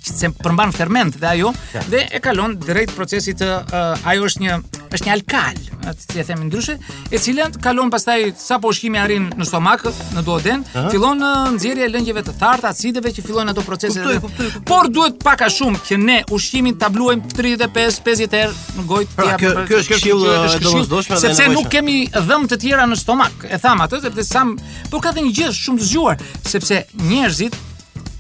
që 0.03 0.19
se 0.19 0.29
përmban 0.43 0.73
ferment 0.75 1.15
dhe 1.21 1.29
ajo 1.37 1.51
ja. 1.75 1.83
dhe 1.91 2.01
e 2.17 2.21
kalon 2.25 2.57
drejt 2.61 2.91
procesit 2.97 3.39
të 3.43 3.49
uh, 3.63 4.11
ajo 4.13 4.27
është 4.31 4.43
një 4.47 4.57
është 4.93 5.07
një 5.09 5.13
alkal, 5.15 5.61
atë 5.89 6.05
si 6.05 6.19
e 6.21 6.25
themi 6.29 6.45
ndryshe, 6.51 6.75
e 7.09 7.17
cilën 7.25 7.55
kalon 7.65 7.89
pastaj 7.91 8.27
sapo 8.37 8.69
ushqimi 8.75 8.99
arrin 9.01 9.31
në 9.41 9.47
stomak, 9.49 9.87
në 10.13 10.25
duoden, 10.27 10.67
fillon 10.93 11.17
në 11.23 11.31
uh, 11.33 11.47
nxjerrje 11.55 11.87
lëngjeve 11.95 12.25
të 12.27 12.35
thartë, 12.43 12.69
acideve 12.69 13.13
që 13.17 13.25
fillojnë 13.25 13.55
ato 13.55 13.65
procese. 13.65 14.03
Kuptoj, 14.05 14.19
kuptoj, 14.27 14.51
kuptoj. 14.53 14.65
Por 14.69 14.91
duhet 14.93 15.17
pak 15.25 15.47
a 15.47 15.49
shumë 15.55 15.81
që 15.89 15.97
ne 16.03 16.19
ushqimin 16.37 16.77
ta 16.83 16.91
bluajmë 16.93 17.25
35, 17.33 18.01
50 18.11 18.37
herë 18.37 18.59
në 18.77 18.85
gojë 18.93 19.09
të 19.09 19.17
pra, 19.17 19.29
japë. 19.31 19.65
Kjo 19.71 19.81
është 19.81 19.97
këshillë 19.97 20.35
uh, 20.43 20.57
domosdoshme, 20.69 21.19
sepse 21.25 21.49
nuk 21.57 21.73
kemi 21.73 21.97
dhëm 22.13 22.45
të 22.53 22.59
tjera 22.67 22.85
në 22.93 22.99
stomak. 23.01 23.47
E 23.49 23.63
tham 23.65 23.81
atë 23.87 24.03
sepse 24.05 24.27
sam, 24.29 24.53
por 24.93 25.01
ka 25.07 25.17
dhënë 25.17 25.31
një 25.31 25.37
gjë 25.41 25.55
shumë 25.63 25.81
të 25.81 25.89
zgjuar, 25.89 26.23
sepse 26.53 26.83
njerëzit 27.09 27.57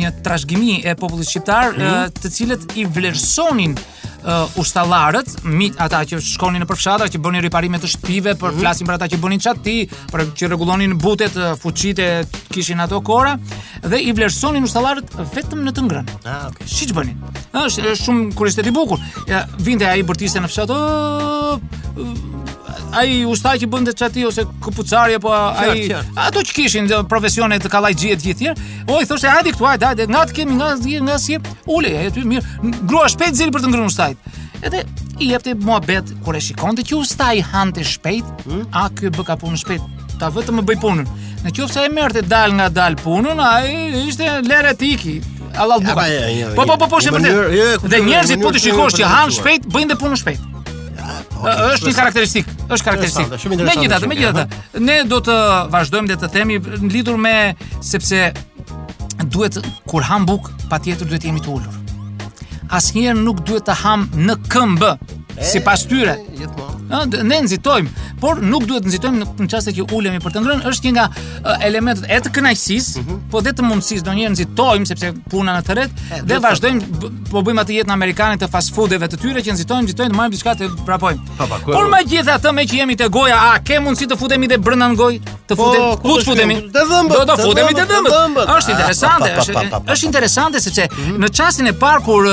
një 0.00 0.12
trashëgimi 0.24 0.78
e 0.92 0.96
popullit 0.96 1.28
shqiptar 1.28 1.76
mhm. 1.76 2.16
të 2.20 2.32
cilët 2.38 2.72
i 2.76 2.86
vlerësonin 2.96 3.76
Uh, 4.22 4.46
ustallarët, 4.62 5.32
ata 5.82 5.98
që 6.06 6.20
shkonin 6.22 6.62
në 6.62 6.66
përfshatra, 6.70 7.08
që 7.10 7.18
bënin 7.24 7.42
riparime 7.42 7.80
të 7.82 7.88
shtëpive, 7.90 8.34
por 8.38 8.52
mm 8.52 8.54
-hmm. 8.54 8.60
flasin 8.62 8.86
për 8.86 8.94
ata 8.94 9.08
që 9.10 9.18
bënin 9.18 9.40
çati, 9.42 9.74
për 10.12 10.20
që 10.38 10.46
rregullonin 10.52 10.94
butet, 11.02 11.34
fuçitë, 11.58 12.06
kishin 12.54 12.78
ato 12.84 13.00
kora 13.02 13.34
dhe 13.82 13.98
i 13.98 14.14
vlerësonin 14.14 14.62
ustallarët 14.62 15.10
vetëm 15.34 15.66
në 15.66 15.72
të 15.74 15.82
ngrënë. 15.88 16.14
Ah, 16.30 16.46
okay. 16.52 16.70
Siç 16.70 16.94
bënin. 16.94 17.18
Është 17.64 17.96
shumë 18.04 18.30
kurioztet 18.38 18.66
i 18.70 18.76
bukur. 18.78 19.02
Ja, 19.26 19.42
vinte 19.58 19.90
ai 19.90 20.06
bërtisë 20.06 20.40
në 20.44 20.52
fshat, 20.52 20.70
oh, 20.70 21.01
ai 22.94 23.22
ushtaj 23.24 23.56
që 23.62 23.66
bënte 23.72 23.94
çati 23.96 24.22
ose 24.28 24.42
kupucari 24.62 25.14
apo 25.16 25.30
ai 25.32 25.86
ato 26.26 26.42
që 26.44 26.56
kishin 26.58 26.90
profesione 27.08 27.56
të 27.60 27.70
kallaxhie 27.72 28.18
të 28.20 28.26
gjithë 28.26 28.52
o 28.92 28.98
i 29.00 29.06
thoshte 29.08 29.30
hajde 29.32 29.54
këtu 29.54 29.64
hajde 29.68 29.86
hajde 29.88 30.06
nga 30.10 30.24
të 30.28 30.36
kemi 30.36 30.56
nga 30.58 30.68
zgjë 30.80 31.00
nga 31.06 31.16
si 31.22 31.38
ule 31.78 31.92
e 32.02 32.10
ty 32.12 32.24
mirë 32.34 32.74
grua 32.90 33.06
shpejt 33.14 33.38
zili 33.40 33.54
për 33.54 33.64
të 33.64 33.72
ngrënë 33.72 33.88
ushtajt 33.88 34.28
edhe 34.68 34.82
i 35.24 35.30
jepte 35.30 35.54
muhabet 35.64 36.12
kur 36.26 36.36
e 36.38 36.44
shikonte 36.50 36.84
që 36.90 37.00
ustaj 37.00 37.32
hante 37.52 37.86
shpejt 37.94 38.44
hmm? 38.44 38.68
a 38.82 38.84
ky 38.98 39.08
bë 39.16 39.24
ka 39.30 39.38
punë 39.40 39.62
shpejt 39.64 40.20
ta 40.20 40.28
vetëm 40.36 40.60
më 40.60 40.66
bëj 40.70 40.80
punën 40.84 41.08
në 41.46 41.56
qoftë 41.56 41.72
se 41.72 41.86
ai 41.86 41.94
merrte 41.96 42.26
dal 42.28 42.52
nga 42.60 42.68
dal 42.82 43.00
punën 43.00 43.40
ai 43.48 44.04
ishte 44.04 44.28
leretiki 44.46 45.20
Allah 45.52 45.76
buka. 45.84 46.04
Po 46.56 46.64
po 46.64 46.76
po 46.80 46.86
po 46.94 47.00
shëmbë. 47.04 47.32
Dhe 47.92 47.98
njerëzit 48.06 48.40
po 48.40 48.54
të 48.56 48.62
shikosh 48.64 48.94
që 48.96 49.04
han 49.10 49.34
shpejt, 49.36 49.66
bëjnë 49.68 49.98
punën 50.00 50.16
shpejt 50.22 50.46
është 51.42 51.90
një 51.90 51.96
karakteristikë, 51.96 52.54
është 52.72 52.86
karakteristikë. 52.86 53.50
Me 53.50 53.58
megjithatë, 53.66 54.08
me 54.08 54.46
Ne 54.86 54.98
do 55.08 55.18
të 55.24 55.36
vazhdojmë 55.72 56.08
dhe 56.12 56.16
të 56.22 56.30
themi 56.34 56.58
në 56.60 56.90
lidur 56.94 57.16
me, 57.20 57.34
sepse 57.82 58.32
duhet, 59.34 59.58
kur 59.90 60.02
ham 60.08 60.26
buk, 60.28 60.50
pa 60.70 60.78
tjetër 60.78 61.06
duhet 61.10 61.24
jemi 61.28 61.40
të 61.44 61.50
ullur. 61.50 61.78
Asnjëherë 62.72 63.14
njerë 63.14 63.24
nuk 63.26 63.42
duhet 63.46 63.66
të 63.68 63.78
ham 63.82 64.08
në 64.16 64.38
këmbë, 64.48 64.94
sipas 65.40 65.52
si 65.52 65.60
pas 65.68 65.84
tyre. 65.84 66.14
E, 66.18 66.70
ne 67.22 67.38
nxitojm, 67.44 67.88
por 68.20 68.40
nuk 68.44 68.66
duhet 68.68 68.86
nxitojm 68.86 69.16
në 69.40 69.48
çast 69.50 69.68
se 69.70 69.74
kjo 69.76 69.86
ulemi 69.96 70.20
për 70.22 70.34
të 70.34 70.42
ngrënë 70.44 70.68
është 70.70 70.88
një 70.88 70.92
nga 70.96 71.56
elementet 71.68 72.04
e 72.12 72.18
të 72.20 72.32
kënaqësisë, 72.36 72.98
mm 73.00 73.06
-hmm. 73.08 73.20
po 73.30 73.40
dhe 73.40 73.52
të 73.52 73.62
mundësisë 73.66 74.06
donjë 74.06 74.30
nxitojm 74.34 74.86
sepse 74.90 75.12
puna 75.30 75.56
në 75.56 75.62
terret 75.66 76.02
dhe 76.28 76.38
vazhdojm 76.44 76.80
po 77.30 77.40
bëjmë 77.40 77.64
atë 77.64 77.76
jetë 77.76 77.96
në 77.96 78.40
të 78.42 78.50
fast 78.50 78.74
foodeve 78.74 79.08
të 79.08 79.16
tyre 79.16 79.40
që 79.42 79.54
nxitojm, 79.54 79.84
nxitojm 79.84 80.12
të 80.12 80.16
marrim 80.16 80.32
diçka 80.32 80.54
të 80.54 80.68
vrapojm. 80.86 81.18
Por 81.66 81.88
më 81.92 82.04
gjithë 82.06 82.32
atë 82.36 82.52
me 82.52 82.62
që 82.62 82.74
jemi 82.74 82.96
te 82.96 83.08
goja, 83.08 83.36
a 83.36 83.58
ke 83.58 83.80
mundsi 83.80 84.06
të 84.06 84.16
futemi 84.18 84.48
te 84.48 84.58
brenda 84.58 84.86
në 84.88 84.96
gojë? 84.96 85.20
të 85.52 85.56
po, 85.56 85.68
futem, 85.68 85.84
ku 86.00 86.14
të 86.16 86.24
futemi? 86.24 86.56
Do 86.72 87.22
të 87.28 87.36
futemi 87.42 87.74
të 87.76 87.84
dëmbët. 87.90 88.42
Është 88.42 88.72
ah, 88.72 88.76
interesante, 88.78 89.30
është 89.42 89.82
është 89.94 90.08
interesante 90.10 90.62
sepse 90.62 90.86
mhm. 90.90 91.18
në 91.22 91.30
çastin 91.38 91.70
e 91.70 91.74
parë 91.84 92.02
kur 92.06 92.28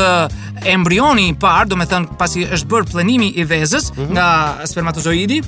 embrioni 0.73 1.27
i 1.31 1.35
parë, 1.39 1.69
domethënë 1.73 2.17
pasi 2.19 2.45
është 2.47 2.69
bërë 2.73 2.89
plenimi 2.93 3.29
i 3.37 3.45
vezës 3.49 3.91
mhm. 3.93 4.13
nga 4.17 4.29
spermatozoidi, 4.69 5.41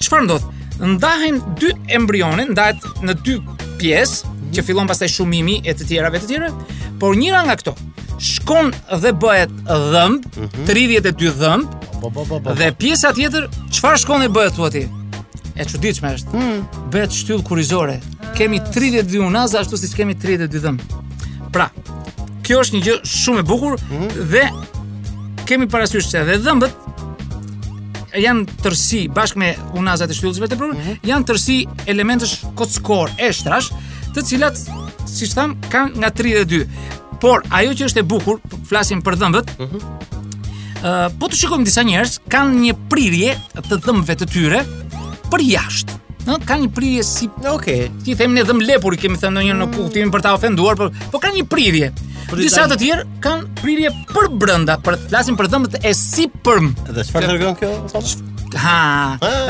çfarë 0.00 0.26
ndodh? 0.28 0.48
Ndahen 0.80 1.42
dy 1.60 1.74
embrione, 1.96 2.46
ndahet 2.54 2.84
në 3.04 3.16
dy 3.26 3.38
pjesë 3.80 4.26
mhm. 4.26 4.52
që 4.56 4.64
fillon 4.68 4.90
pastaj 4.90 5.10
shumimi 5.18 5.60
e 5.68 5.74
të 5.76 5.90
tjerave 5.92 6.22
të 6.24 6.30
tjera, 6.32 6.52
por 7.00 7.16
njëra 7.20 7.42
nga 7.48 7.58
këto 7.60 7.76
shkon 8.20 8.72
dhe 9.00 9.12
bëhet 9.16 9.52
dhëmb, 9.68 10.24
32 10.68 11.36
dhëmb. 11.40 11.76
Po, 12.02 12.08
po 12.12 12.24
po 12.24 12.24
po 12.28 12.40
po. 12.46 12.54
Dhe 12.56 12.68
pjesa 12.80 13.12
tjetër, 13.16 13.46
çfarë 13.72 14.00
shkon 14.06 14.26
dhe 14.26 14.32
bëhet 14.32 14.56
thua 14.58 14.68
ti? 14.72 14.84
e 15.60 15.68
çuditshme 15.68 16.10
është. 16.16 16.34
Mm. 16.34 16.60
Bëhet 16.92 17.12
shtyllë 17.14 17.44
kurrizore. 17.46 17.96
Kemi 18.38 18.60
32 18.64 19.20
unaza 19.24 19.60
ashtu 19.60 19.76
siç 19.80 19.92
kemi 19.98 20.16
32 20.16 20.62
dhëm. 20.62 20.78
Pra, 21.52 21.66
kjo 22.46 22.62
është 22.64 22.78
një 22.78 22.84
gjë 22.86 22.96
shumë 23.14 23.42
e 23.42 23.46
bukur 23.50 23.76
mm. 23.78 24.12
dhe 24.32 24.46
kemi 25.50 25.68
parasysh 25.70 26.08
se 26.08 26.22
edhe 26.22 26.38
dhëmbët 26.44 28.16
janë 28.24 28.46
tërsi 28.64 29.04
bashkë 29.14 29.42
me 29.42 29.50
unazat 29.78 30.10
e 30.10 30.16
shtyllësve 30.16 30.48
të 30.50 30.56
prurë, 30.58 30.72
mm 30.74 30.80
-hmm. 30.80 31.10
janë 31.12 31.26
tërsi 31.28 31.56
elementësh 31.92 32.32
kockor, 32.58 33.12
estrash, 33.26 33.68
të 34.16 34.24
cilat 34.26 34.56
siç 35.10 35.34
tham 35.36 35.52
kanë 35.70 36.00
nga 36.00 36.10
32. 36.10 36.64
Por 37.22 37.44
ajo 37.50 37.70
që 37.76 37.86
është 37.90 38.00
e 38.02 38.02
bukur, 38.10 38.40
flasim 38.66 39.02
për 39.04 39.16
dhëmbët. 39.20 39.52
Mm 39.58 39.66
-hmm. 39.68 40.18
Uh, 40.80 41.06
po 41.20 41.28
të 41.28 41.36
shikojmë 41.38 41.64
disa 41.64 41.82
njerëz 41.84 42.18
kanë 42.34 42.60
një 42.64 42.72
prirje 42.90 43.36
të 43.68 43.78
dhëmbëve 43.84 44.14
të 44.18 44.26
tyre, 44.32 44.64
për 45.30 45.44
jashtë. 45.46 45.96
Në 46.26 46.36
ka 46.46 46.56
një 46.60 46.68
prirje 46.76 47.04
si, 47.06 47.26
Ok... 47.48 47.68
ti 48.04 48.12
them 48.18 48.34
ne 48.36 48.42
dëm 48.46 48.60
lepur, 48.66 48.94
kemi 49.00 49.16
thënë 49.18 49.32
ndonjë 49.38 49.54
në 49.62 49.68
kuptimin 49.74 50.10
për 50.12 50.24
ta 50.26 50.32
ofenduar, 50.36 50.76
por 50.76 50.90
po 51.14 51.20
ka 51.22 51.30
një 51.34 51.46
prirje. 51.50 51.90
Disa 52.36 52.66
të 52.70 52.76
tjerë 52.82 53.04
kanë 53.24 53.54
prirje 53.62 53.92
për 54.12 54.28
brenda, 54.42 54.76
për 54.84 54.98
të 55.00 55.08
flasin 55.10 55.38
për 55.38 55.48
dëmët 55.54 55.78
e 55.80 55.94
sipërm. 55.96 56.68
Dhe 56.94 57.06
çfarë 57.08 57.30
tregon 57.30 57.56
kjo? 57.58 58.02
Ha. 58.60 58.82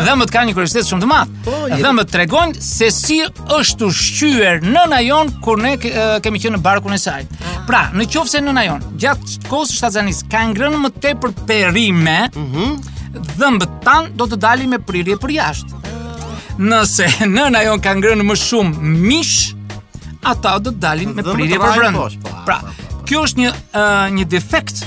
Dëmët 0.07 0.33
kanë 0.33 0.51
një 0.51 0.55
kuriozitet 0.57 0.87
shumë 0.89 1.05
të 1.07 1.11
madh. 1.11 1.35
Po, 1.49 1.59
dëmët 1.73 2.11
tregojnë 2.15 2.65
se 2.65 2.91
si 2.95 3.19
është 3.27 3.89
ushqyer 3.89 4.63
nëna 4.65 5.03
jon 5.09 5.33
kur 5.45 5.61
ne 5.61 5.75
kemi 5.81 6.41
qenë 6.45 6.57
në 6.59 6.63
barkun 6.65 6.97
e 6.97 7.01
saj. 7.03 7.25
Ah. 7.41 7.61
Pra, 7.69 7.83
nëse 7.97 8.43
nëna 8.45 8.67
jon 8.69 8.89
gjatë 9.01 9.39
kohës 9.51 9.73
së 9.75 9.81
shtatzanis 9.81 10.23
ka 10.31 10.45
ngrënë 10.53 10.81
më 10.87 10.93
tepër 11.01 11.33
perime, 11.51 12.19
ëh, 12.31 12.39
mhm 12.45 12.97
dhëmbët 13.14 13.79
tan 13.85 14.11
do 14.17 14.26
të 14.31 14.38
dali 14.40 14.67
me 14.71 14.79
prirje 14.79 15.17
për 15.21 15.33
jashtë. 15.38 15.79
Nëse 16.61 17.07
nëna 17.37 17.62
jon 17.67 17.83
ka 17.85 17.95
ngrënë 17.99 18.26
më 18.29 18.37
shumë 18.45 18.90
mish, 19.09 19.55
ata 20.21 20.57
do 20.62 20.75
të 20.75 20.83
dalin 20.83 21.14
me 21.17 21.25
prirje 21.26 21.59
për 21.62 21.79
brenda. 21.81 22.09
Po, 22.26 22.35
pra, 22.47 22.61
po, 22.64 22.75
po, 22.75 23.07
kjo 23.11 23.25
është 23.29 23.45
një 23.47 23.55
uh, 23.55 24.05
një 24.19 24.29
defekt 24.35 24.85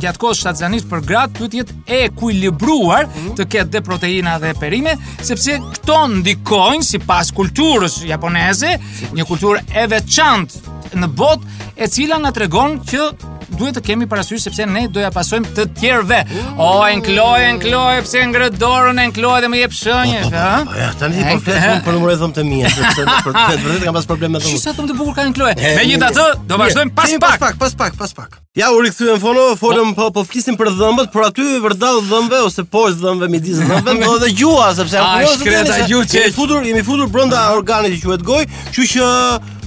gjatë 0.00 0.18
kohës 0.22 0.38
shtatzanisht 0.40 0.88
për 0.90 1.04
gratë 1.08 1.36
duhet 1.38 1.54
jetë 1.60 1.74
e 1.92 1.98
ekuilibruar 2.08 3.06
mhm. 3.06 3.34
të 3.38 3.46
ketë 3.52 3.72
dhe 3.74 3.82
proteina 3.86 4.38
dhe 4.40 4.54
perime, 4.60 4.96
sepse 5.22 5.58
këto 5.72 5.98
ndikojnë 6.20 6.82
si 6.84 6.98
pas 6.98 7.30
kulturës 7.36 8.00
japoneze, 8.08 8.78
një 9.12 9.24
kulturë 9.28 9.60
e 9.82 9.86
veçantë 9.92 10.72
në 10.94 11.08
botë, 11.18 11.44
e 11.76 11.88
cila 11.90 12.18
nga 12.22 12.30
tregon 12.32 12.80
që 12.90 13.10
duhet 13.52 13.76
të 13.78 13.82
kemi 13.88 14.06
parasysh 14.08 14.44
sepse 14.46 14.66
ne 14.68 14.86
do 14.92 15.02
ja 15.02 15.10
pasojmë 15.14 15.52
të 15.56 15.64
tjerëve. 15.80 16.20
O 16.54 16.68
oh, 16.68 16.84
Enkloe, 16.90 17.42
Enkloe, 17.52 18.00
pse 18.06 18.22
ngre 18.30 18.48
dorën 18.60 19.00
Enkloe 19.04 19.40
dhe 19.44 19.50
më 19.52 19.60
jep 19.64 19.74
shenjë, 19.80 20.22
ha? 20.34 20.54
Ja, 20.78 20.90
tani 21.00 21.20
po 21.24 21.38
flasim 21.46 21.82
për 21.84 21.98
numrin 21.98 22.14
e 22.18 22.20
dhomë 22.20 22.38
të 22.38 22.46
mia, 22.48 22.72
sepse 22.72 23.04
për 23.24 23.38
të 23.40 23.58
vërtet 23.64 23.84
kam 23.88 23.98
pas 23.98 24.08
probleme 24.08 24.38
me 24.38 24.44
dhomën. 24.44 24.62
Sa 24.62 24.72
dhomë 24.76 24.92
të 24.92 24.96
bukur 25.00 25.16
ka 25.18 25.26
Enkloe. 25.28 25.54
Megjithatë, 25.60 26.26
do 26.50 26.60
vazhdojmë 26.62 26.96
pas 26.96 27.14
pak, 27.20 27.44
pas 27.44 27.44
pak, 27.44 27.58
pas 27.60 27.74
pak, 27.82 27.98
pas 28.04 28.16
pak. 28.20 28.40
Ja 28.54 28.68
u 28.70 28.78
rikthyen 28.84 29.18
fono, 29.18 29.48
folëm 29.58 29.96
po 29.96 30.12
po 30.14 30.22
flisim 30.22 30.54
për 30.58 30.68
dhëmbët, 30.78 31.08
por 31.10 31.24
aty 31.26 31.56
vërdall 31.64 32.04
dhëmbë 32.06 32.44
ose 32.46 32.62
poshtë 32.70 33.02
dhëmbë 33.02 33.30
midis 33.32 33.58
dhëmbëve, 33.64 34.04
do 34.06 34.14
edhe 34.20 34.30
gjua 34.38 34.68
sepse 34.78 35.00
ajo 35.02 35.32
është 35.34 35.48
kreta 35.50 35.80
gjuhë 35.90 36.08
që 36.14 36.22
futur, 36.38 36.62
jemi 36.70 36.84
futur 36.86 37.10
brenda 37.10 37.48
organit 37.58 37.98
që 37.98 38.02
quhet 38.12 38.26
gojë, 38.30 38.46
kështu 38.70 38.92
që 38.94 39.14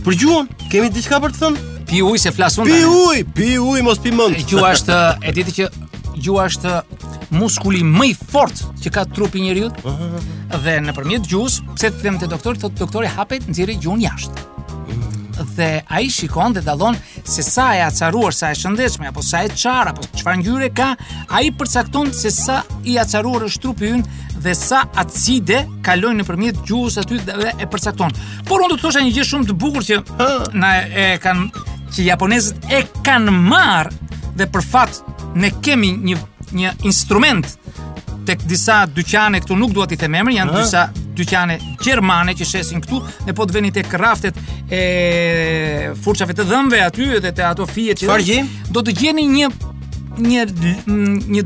për 0.08 0.22
gjuhën 0.24 0.48
kemi 0.72 0.94
diçka 0.96 1.20
për 1.20 1.36
të 1.36 1.44
thënë? 1.44 1.72
pi 1.88 2.02
ujë 2.04 2.20
se 2.26 2.32
flas 2.36 2.58
unë. 2.60 2.70
Pi 2.70 2.88
ujë, 2.88 3.28
pi 3.36 3.54
ujë 3.64 3.84
mos 3.88 4.02
pi 4.04 4.12
mend. 4.16 4.38
Gjua 4.50 4.74
është 4.76 4.98
e 5.28 5.34
ditë 5.36 5.54
që 5.60 5.68
ju 6.26 6.38
është 6.42 6.78
muskuli 7.38 7.84
më 7.86 8.08
i 8.10 8.14
fortë 8.18 8.74
që 8.84 8.92
ka 8.96 9.06
trupi 9.14 9.40
i 9.40 9.46
njeriu. 9.48 9.72
Dhe 10.64 10.78
nëpërmjet 10.84 11.28
gjuhës, 11.30 11.62
pse 11.76 11.92
të 11.96 12.04
them 12.04 12.20
te 12.22 12.30
doktorit, 12.32 12.62
thotë 12.64 12.82
doktori 12.84 13.12
hapet 13.18 13.46
nxirri 13.52 13.76
gjuhën 13.84 14.02
jashtë 14.04 14.46
mm. 14.78 15.04
dhe 15.58 15.68
a 15.92 16.02
i 16.04 16.10
shikon 16.12 16.56
dhe 16.56 16.64
dalon 16.66 16.98
se 17.28 17.44
sa 17.46 17.68
e 17.78 17.82
acaruar, 17.86 18.34
sa 18.36 18.50
e 18.54 18.58
shëndeshme 18.58 19.10
apo 19.12 19.22
sa 19.24 19.44
e 19.46 19.52
qara, 19.60 19.92
apo 19.92 20.08
që 20.16 20.24
fa 20.26 20.36
njyre 20.40 20.70
ka 20.74 20.90
a 21.28 21.44
i 21.44 21.52
përcakton 21.52 22.14
se 22.16 22.32
sa 22.34 22.62
i 22.88 22.96
acaruar 23.02 23.46
është 23.52 23.64
trupi 23.68 23.92
unë 24.00 24.42
dhe 24.42 24.56
sa 24.58 24.86
acide 25.02 25.66
kalojnë 25.86 26.24
në 26.24 26.28
përmjet 26.32 26.64
gjuhës 26.68 27.00
aty 27.04 27.20
dhe 27.28 27.52
e 27.54 27.70
përcakton 27.74 28.16
por 28.48 28.64
unë 28.64 28.74
do 28.76 28.80
të 28.80 28.86
thosha 28.88 29.04
një 29.04 29.14
gjithë 29.18 29.32
shumë 29.34 29.52
të 29.52 29.60
bukur 29.62 29.86
që 29.92 30.02
na 30.62 30.76
e, 30.82 31.10
e 31.10 31.10
kanë 31.24 31.76
që 31.94 32.04
japonezët 32.12 32.66
e 32.74 32.82
kanë 33.06 33.32
marrë 33.34 34.22
dhe 34.38 34.48
për 34.54 34.66
fat 34.68 35.00
ne 35.40 35.52
kemi 35.66 35.94
një 36.10 36.18
një 36.58 36.70
instrument 36.88 37.48
tek 38.28 38.44
disa 38.48 38.86
dyqane 38.88 39.42
këtu 39.44 39.56
nuk 39.60 39.74
dua 39.76 39.86
ti 39.88 39.98
them 40.00 40.16
emrin, 40.16 40.36
janë 40.38 40.54
disa 40.62 40.84
dyqane 41.16 41.58
gjermane 41.82 42.34
që 42.38 42.46
shesin 42.48 42.82
këtu, 42.84 43.00
ne 43.28 43.34
po 43.36 43.46
të 43.48 43.56
veni 43.58 43.72
tek 43.76 43.92
raftet 44.00 44.40
e 44.72 44.82
furçave 46.04 46.36
të 46.36 46.46
dhëmbëve 46.50 46.84
aty 46.86 47.08
edhe 47.20 47.32
te 47.36 47.44
ato 47.48 47.68
fije 47.68 47.98
që 48.00 48.10
Farji? 48.12 48.40
do 48.72 48.84
të 48.84 48.96
gjeni 49.02 49.26
një 49.38 49.50
një 50.24 50.48
një 50.88 51.46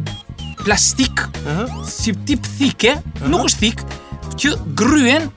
plastik 0.61 1.23
uh 1.43 1.65
si 1.89 2.13
tip 2.29 2.45
thike, 2.59 2.95
nuk 3.25 3.49
është 3.49 3.65
thik, 3.65 3.85
që 4.41 4.53
gryen 4.77 5.29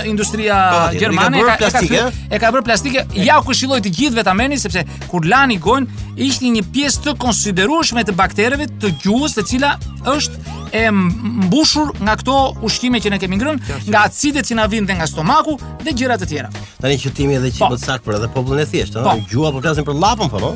industria 0.09 0.59
po, 0.71 0.99
gjermane 1.01 1.43
ka 1.47 1.55
plastike, 1.59 2.03
e 2.29 2.39
ka 2.41 2.51
bërë 2.55 2.67
plastike. 2.69 3.05
Ja 3.25 3.39
u 3.41 3.45
këshilloi 3.47 3.81
të 3.85 3.93
gjithë 3.99 4.21
vetameni 4.21 4.59
sepse 4.61 4.85
kur 5.11 5.27
lani 5.27 5.57
gojnë 5.61 6.11
ishte 6.27 6.51
një 6.55 6.63
pjesë 6.75 7.03
të 7.09 7.15
konsiderueshme 7.21 8.05
të 8.07 8.15
baktereve 8.17 8.69
të 8.81 8.93
gjuhës, 9.03 9.35
e 9.41 9.45
cila 9.49 9.73
është 10.15 10.53
e 10.75 10.85
mbushur 10.91 11.93
nga 12.03 12.15
këto 12.19 12.35
ushqime 12.67 12.99
që 13.03 13.13
ne 13.13 13.19
kemi 13.21 13.38
ngrënë, 13.39 13.75
nga 13.91 14.01
acidet 14.09 14.47
që 14.49 14.57
na 14.59 14.65
vinë 14.71 14.89
dhe 14.91 14.97
nga 15.01 15.07
stomaku 15.09 15.55
dhe 15.85 15.93
gjëra 15.95 16.17
të 16.21 16.27
tjera. 16.33 16.49
Tani 16.81 16.97
që 17.01 17.13
timi 17.15 17.38
edhe 17.39 17.51
çimot 17.57 17.77
po. 17.79 17.83
sakt 17.85 18.05
për 18.07 18.19
edhe 18.19 18.31
popullin 18.33 18.65
e 18.65 18.69
thjeshtë, 18.69 19.03
po. 19.03 19.15
ëh, 19.15 19.29
gjua 19.31 19.53
po 19.55 19.63
flasim 19.63 19.88
për 19.88 19.99
llapën 20.03 20.29
po, 20.33 20.55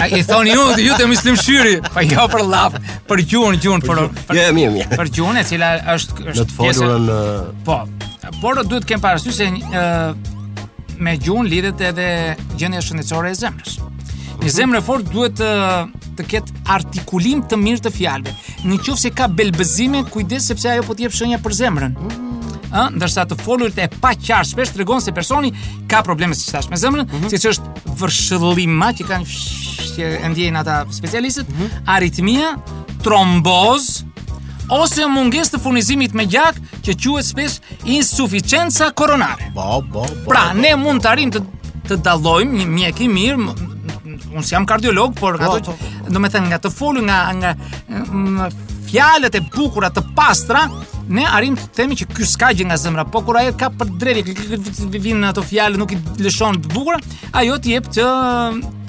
A 0.00 0.06
i 0.08 0.24
thoni 0.24 0.50
ju, 0.52 0.60
ju 0.84 0.92
të 0.98 1.06
mislim 1.08 1.36
shyri. 1.40 1.72
Pa 1.94 2.02
jo 2.04 2.26
për 2.30 2.44
lap, 2.46 2.76
për 3.08 3.22
gjun, 3.30 3.58
gjun, 3.62 3.82
për 3.82 4.00
Jo, 4.02 4.48
mirë, 4.56 4.72
mirë. 4.78 4.90
Për 4.98 5.10
gjun 5.18 5.38
e 5.40 5.44
cila 5.48 5.70
është 5.94 6.26
është 6.32 6.48
në 6.48 6.56
folurën. 6.56 7.08
Po. 7.64 7.78
Por 8.42 8.60
duhet 8.64 8.84
të 8.84 8.90
kem 8.92 9.02
parasysh 9.04 9.38
se 9.38 9.48
me 11.00 11.16
gjun 11.16 11.48
lidhet 11.48 11.80
edhe 11.92 12.08
gjendja 12.60 12.82
shëndetësore 12.84 13.32
e 13.32 13.38
zemrës. 13.40 13.78
Një 14.40 14.48
mhm. 14.48 14.56
zemrë 14.56 14.78
e 14.78 14.84
fort 14.86 15.10
duhet 15.12 15.40
të 15.40 16.00
të 16.20 16.26
ketë 16.34 16.62
artikulim 16.74 17.40
të 17.48 17.56
mirë 17.56 17.84
të 17.86 17.92
fjalëve. 17.96 18.32
Në 18.68 18.80
qoftë 18.84 19.00
se 19.06 19.10
ka 19.16 19.28
belbëzime, 19.32 20.02
kujdes 20.12 20.50
sepse 20.52 20.68
ajo 20.74 20.84
po 20.88 20.96
të 20.98 21.06
jep 21.08 21.14
shenja 21.16 21.38
për 21.40 21.56
zemrën. 21.62 21.94
Mm 21.96 22.39
ë, 22.70 22.86
ndërsa 22.98 23.24
të 23.30 23.36
folurit 23.42 23.78
e 23.80 23.86
pa 24.00 24.12
qartë 24.14 24.50
shpesh 24.52 24.72
tregon 24.76 25.02
se 25.02 25.14
personi 25.16 25.50
ka 25.90 26.02
probleme 26.06 26.36
të 26.36 26.62
me 26.70 26.76
zemrën, 26.78 27.06
mm 27.06 27.20
-hmm. 27.20 27.30
siç 27.30 27.44
është 27.50 27.96
vërshëllima 28.00 28.92
që 29.00 29.06
kanë 29.08 29.26
që 29.94 30.30
ndjejnë 30.32 30.60
ata 30.60 30.76
specialistët, 30.94 31.48
mm 31.48 31.60
-hmm. 31.60 31.80
aritmia, 31.86 32.48
tromboz 33.04 34.04
ose 34.70 35.06
mungesë 35.10 35.54
të 35.54 35.58
furnizimit 35.64 36.14
me 36.14 36.24
gjak 36.26 36.56
që 36.84 36.94
quhet 37.02 37.26
shpesh 37.26 37.58
insuficienca 37.84 38.90
koronare. 38.94 39.50
Ba, 39.54 39.80
ba, 39.80 40.00
ba, 40.00 40.06
pra, 40.28 40.52
ne 40.54 40.76
mund 40.76 41.02
të 41.02 41.10
arrim 41.10 41.30
të 41.34 41.40
të 41.88 41.96
dallojmë 42.06 42.52
një 42.58 42.64
mjek 42.66 43.00
i 43.00 43.08
mirë 43.08 43.38
unë 44.30 44.42
si 44.46 44.54
jam 44.54 44.66
kardiolog 44.66 45.14
por 45.20 45.38
po, 45.38 45.44
ato 45.44 45.72
po, 45.72 45.72
po. 45.72 46.10
do 46.12 46.18
të 46.20 46.28
thënë 46.32 46.46
nga 46.48 46.58
të 46.62 46.70
folur 46.70 47.02
nga 47.02 47.18
nga 47.34 47.50
fjalët 48.90 49.34
e 49.38 49.42
bukura 49.54 49.88
të 49.94 50.02
pastra, 50.16 50.64
ne 51.10 51.22
arrim 51.28 51.54
të 51.58 51.68
themi 51.78 51.96
që 51.98 52.06
ky 52.10 52.26
s'ka 52.26 52.50
gjë 52.58 52.66
nga 52.70 52.76
zemra, 52.80 53.04
po 53.06 53.22
kur 53.26 53.38
ajo 53.40 53.54
ka 53.58 53.68
për 53.78 53.92
drejtë 54.02 54.98
vinë 55.02 55.30
ato 55.30 55.44
fjalë 55.46 55.78
nuk 55.80 55.94
i 55.94 55.98
lëshon 56.26 56.58
të 56.64 56.72
bukura, 56.74 56.98
ajo 57.40 57.58
t'i 57.62 57.76
jep 57.76 57.88
të 57.96 58.06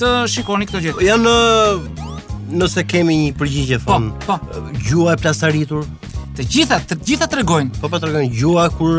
të 0.01 0.11
shikoni 0.33 0.67
këto 0.69 0.81
gjë. 0.87 0.95
Jan 1.05 1.27
nëse 2.61 2.83
kemi 2.91 3.17
një 3.27 3.35
përgjigje 3.39 3.81
fon. 3.85 4.09
Po, 4.25 4.37
po. 4.37 4.63
Gjua 4.89 5.13
e 5.17 5.21
plasaritur. 5.21 5.85
Të 6.35 6.45
gjitha, 6.51 6.79
të 6.87 6.97
gjitha 7.07 7.27
tregojnë. 7.31 7.77
Po 7.81 7.89
po 7.91 7.99
tregojnë 8.01 8.31
gjua 8.41 8.65
kur 8.75 8.97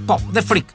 Po, 0.08 0.18
dhe 0.34 0.42
frik. 0.44 0.68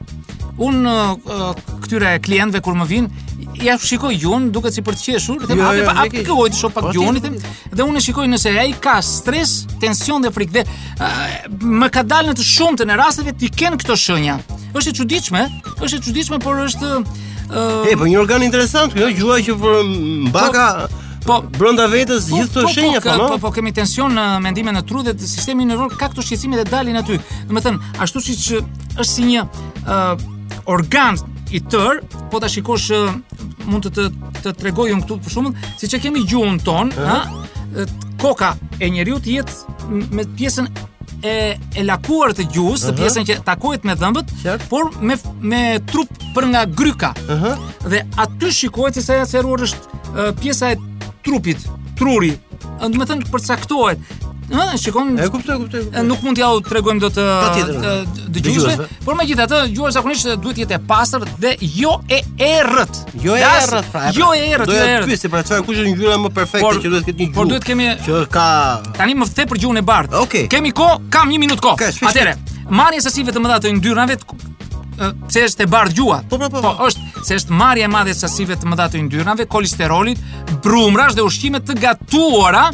Un 0.63 0.85
uh, 0.87 1.49
këtyre 1.83 2.17
klientëve 2.23 2.61
kur 2.65 2.73
më 2.77 2.87
vijnë, 2.89 3.23
ja 3.61 3.75
shikoj 3.77 4.15
gjun, 4.17 4.49
duket 4.53 4.73
si 4.73 4.81
për 4.85 4.95
të 4.97 5.03
qeshur, 5.17 5.37
dhe 5.45 5.53
hapi 5.53 5.63
jo, 5.63 5.71
jo, 5.83 5.89
pa 5.89 5.93
hapi 5.99 6.23
të 6.49 6.57
shoh 6.57 6.73
pak 6.73 6.87
po, 6.87 6.91
gjunit. 6.95 7.29
Dhe 7.77 7.85
unë 7.85 8.01
shikoj 8.05 8.25
nëse 8.31 8.53
ai 8.57 8.73
ka 8.81 8.97
stres, 9.05 9.65
tension 9.81 10.21
dhe 10.23 10.31
frik 10.33 10.51
dhe 10.53 10.63
uh, 10.65 11.23
më 11.61 11.89
ka 11.93 12.03
dalë 12.07 12.31
në 12.33 12.37
të 12.41 12.47
shumtën 12.47 12.89
e 12.93 12.97
rasteve 12.99 13.33
ti 13.37 13.49
ken 13.53 13.77
këto 13.77 13.95
shenja. 13.97 14.39
Është 14.73 14.89
e 14.89 14.97
çuditshme, 15.01 15.43
është 15.77 15.93
e 15.93 16.05
çuditshme 16.09 16.39
por 16.43 16.63
është 16.67 16.93
uh, 17.01 17.25
E, 17.87 17.95
po 17.97 18.07
një 18.09 18.17
organ 18.21 18.43
interesant, 18.43 18.95
kjo 18.97 19.11
gjua 19.13 19.37
që 19.43 19.57
për 19.57 19.75
po, 19.75 19.83
mbaka 20.33 20.65
po, 20.89 21.03
po, 21.27 21.37
brenda 21.59 21.85
vetes 21.91 22.27
po, 22.29 22.37
gjithë 22.39 22.53
këto 22.53 22.65
po, 22.67 22.73
shenja 22.73 23.01
po, 23.03 23.13
po, 23.19 23.29
po, 23.29 23.39
po 23.47 23.51
kemi 23.57 23.73
tension 23.75 24.13
në 24.15 24.25
uh, 24.29 24.39
mendimin 24.43 24.77
në 24.79 24.83
tru 24.89 25.03
dhe 25.05 25.13
sistemi 25.27 25.65
nervor 25.67 25.91
ka 25.93 26.07
këto 26.07 26.23
shqetësime 26.25 26.59
dhe 26.61 26.65
dalin 26.71 26.99
aty. 27.01 27.19
Domethën, 27.49 27.77
ashtu 28.03 28.23
siç 28.29 28.47
uh, 28.59 28.65
është 28.95 29.09
si 29.11 29.27
një 29.31 29.43
uh, 29.83 30.25
organ 30.73 31.19
i 31.57 31.61
tërë, 31.63 32.27
po 32.31 32.41
ta 32.43 32.49
shikosh 32.51 32.89
uh, 32.95 33.11
mund 33.67 33.87
të 33.89 33.93
të, 33.97 34.07
të 34.43 34.55
tregoj 34.63 34.89
un 34.95 35.03
këtu 35.03 35.19
për 35.27 35.37
shumë, 35.37 35.53
siç 35.81 35.97
e 35.97 36.01
kemi 36.05 36.25
gjuhën 36.27 36.61
ton, 36.67 36.91
ha? 36.99 37.21
Koka 38.21 38.53
e 38.81 38.87
njeriu 38.89 39.19
të 39.21 39.33
jetë 39.35 39.99
me 40.15 40.23
pjesën 40.39 40.69
e 41.27 41.33
e 41.77 41.83
lakuar 41.85 42.31
të 42.37 42.45
gjuhës, 42.53 42.85
uh 42.85 42.89
-huh. 42.91 42.97
pjesën 42.99 43.25
që 43.27 43.39
takohet 43.43 43.83
me 43.83 43.95
dhëmbët, 43.99 44.27
por 44.69 44.83
me 45.01 45.15
me 45.41 45.79
trup 45.91 46.09
për 46.35 46.45
nga 46.51 46.65
gryka. 46.79 47.13
Uh 47.27 47.41
-huh. 47.41 47.55
Dhe 47.91 47.99
aty 48.23 48.49
shikohet 48.59 48.95
se 49.05 49.13
e 49.13 49.21
është 49.43 49.83
uh, 49.91 50.39
pjesa 50.41 50.71
e 50.71 50.75
trupit, 51.25 51.59
truri, 51.97 52.33
do 52.89 53.03
të 53.03 53.07
thënë 53.11 53.29
përcaktohet. 53.33 54.13
Ëh, 54.47 54.69
shikon. 54.79 55.09
E 55.19 55.25
kuptoj, 55.27 55.55
e 55.57 55.59
kuptoj. 55.59 56.03
Nuk 56.07 56.21
mund 56.23 56.37
t'ja 56.39 56.47
u 56.55 56.61
tregojmë 56.63 57.01
dot 57.03 57.17
dëgjuesve, 58.37 58.85
por 59.03 59.17
megjithatë 59.19 59.57
gjuha 59.73 59.89
zakonisht 59.97 60.29
duhet 60.39 60.59
të 60.61 60.63
jetë 60.63 60.77
e 60.77 60.79
pastër 60.87 61.25
dhe 61.43 61.51
jo 61.75 61.97
e 62.07 62.21
errët. 62.47 63.01
Jo 63.25 63.35
e 63.35 63.43
errët, 63.43 63.91
pra, 63.91 64.03
pra. 64.07 64.13
Jo 64.15 64.29
e 64.37 64.45
errët, 64.53 64.71
jo 64.71 64.77
e 64.77 64.87
errët. 64.93 65.09
Pyesi 65.09 65.31
pra 65.33 65.43
çfarë 65.47 65.67
kush 65.67 65.81
është 65.83 65.91
ngjyra 65.95 66.19
më 66.27 66.31
perfekte 66.37 66.63
por, 66.63 66.79
që 66.79 66.93
duhet 66.93 67.03
të 67.03 67.11
ketë 67.11 67.21
një 67.25 67.27
gjuhë. 67.27 67.37
Por 67.41 67.51
duhet 67.51 67.67
kemi 67.67 67.89
që 68.07 68.21
ka 68.31 68.47
Tani 69.01 69.17
më 69.19 69.27
vthe 69.33 69.47
për 69.51 69.63
gjuhën 69.65 69.81
e 69.81 69.85
bardhë. 69.91 70.21
Okay. 70.23 70.47
Kemi 70.55 70.71
kohë, 70.79 70.97
kam 71.17 71.33
1 71.35 71.43
minutë 71.43 71.67
kohë. 71.67 71.93
Atëre, 72.13 72.37
marrja 72.71 73.03
sasive 73.09 73.35
të 73.35 73.43
mëdha 73.43 73.59
të 73.67 73.75
ndyrnave 73.81 74.15
pse 75.27 75.43
është 75.51 75.67
e 75.67 75.71
bardhë 75.75 75.99
gjuha? 75.99 76.23
Po 76.31 76.39
po, 76.41 76.47
po, 76.47 76.63
po, 76.63 76.71
po. 76.71 76.87
Është 76.87 77.06
se 77.25 77.37
është 77.39 77.53
marrja 77.53 77.87
e 77.87 77.91
madhe 77.91 78.13
e 78.13 78.17
sasive 78.17 78.57
të 78.59 78.67
mëdha 78.71 78.89
të 78.93 78.99
yndyrnave, 79.03 79.47
kolesterolit, 79.51 80.21
brumrash 80.65 81.15
dhe 81.17 81.25
ushqime 81.25 81.61
të 81.65 81.77
gatuara, 81.81 82.67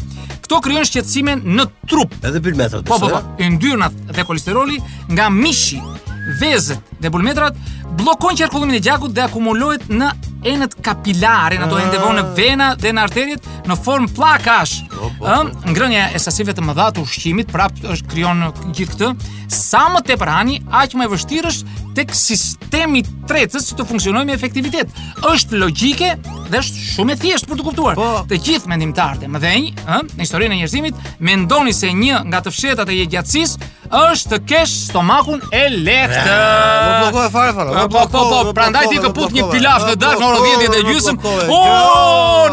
këto 0.43 0.61
krijon 0.65 0.87
shqetësime 0.89 1.37
në 1.43 1.67
trup. 1.89 2.15
Edhe 2.25 2.41
bylmetrat. 2.43 2.85
Po, 2.87 2.99
po, 2.99 3.11
po. 3.13 3.21
Yndyrnat 3.45 4.01
dhe 4.17 4.25
kolesteroli 4.27 4.79
nga 5.11 5.29
mishi, 5.31 5.79
vezët 6.27 6.79
dhe 7.03 7.09
bulmetrat 7.11 7.55
blokojnë 7.99 8.39
qarkullimin 8.43 8.79
e 8.79 8.83
gjakut 8.85 9.13
dhe 9.13 9.25
akumulohet 9.27 9.83
në 9.91 10.07
enët 10.49 10.75
kapilare, 10.83 11.55
në 11.59 11.67
ato 11.67 11.77
ah. 11.77 11.83
ende 11.85 11.99
vonë 12.01 12.17
në 12.19 12.31
vena 12.35 12.71
dhe 12.81 12.91
në 12.95 13.03
arteriet 13.05 13.45
në 13.69 13.75
formë 13.79 14.09
pllakash. 14.17 14.79
Po, 14.91 15.07
po, 15.07 15.11
po. 15.21 15.27
Ëh, 15.31 15.69
ngrënia 15.71 16.07
e 16.11 16.19
sasive 16.19 16.51
të 16.57 16.65
mëdha 16.67 16.89
të 16.97 17.03
ushqimit 17.05 17.51
prapë 17.53 17.85
është 17.93 18.09
krijon 18.11 18.41
gjithë 18.75 18.91
këtë. 18.95 19.11
Sa 19.55 19.85
më 19.93 20.01
tepër 20.09 20.31
hani, 20.33 20.57
aq 20.81 20.97
më 20.99 21.07
e 21.07 21.11
vështirë 21.13 21.51
është 21.53 21.77
tek 21.95 22.11
sistemi 22.17 23.03
i 23.03 23.05
tretës 23.29 23.69
të 23.77 23.85
funksionojë 23.87 24.27
me 24.31 24.35
efektivitet. 24.35 24.91
Është 25.29 25.61
logjike 25.61 26.09
dhe 26.49 26.59
është 26.59 26.89
shumë 26.91 27.15
e 27.15 27.21
thjeshtë 27.23 27.53
për 27.53 27.61
të 27.61 27.67
kuptuar. 27.69 27.99
Po, 28.01 28.09
të 28.27 28.41
gjithë 28.49 28.73
mendimtarët, 28.73 29.27
më 29.31 29.41
dhënë, 29.45 29.71
ëh, 29.85 30.03
në 30.17 30.27
historinë 30.27 30.57
e 30.59 30.59
njerëzimit, 30.63 31.05
mendoni 31.23 31.75
se 31.77 31.93
një 31.95 32.25
nga 32.31 32.43
të 32.43 32.55
fshehtat 32.57 32.91
e 32.93 32.99
gjatësisë 33.15 33.71
është 33.93 34.29
të 34.33 34.37
kesh 34.49 34.73
stomakun 34.89 35.41
e 35.53 35.61
lehtë. 35.71 36.23
Po 36.23 37.11
po 37.13 37.25
fare 37.33 37.53
fare. 37.57 37.83
Po 37.93 38.03
po 38.09 38.23
po, 38.31 38.55
prandaj 38.57 38.89
ti 38.91 38.99
këput 39.03 39.35
një 39.37 39.45
pilaf 39.51 39.85
në 39.89 39.93
dark 40.01 40.23
në 40.23 40.31
orën 40.31 40.65
10 40.65 40.73
të 40.73 40.81
gjysmë. 40.89 41.35
O, 41.53 41.61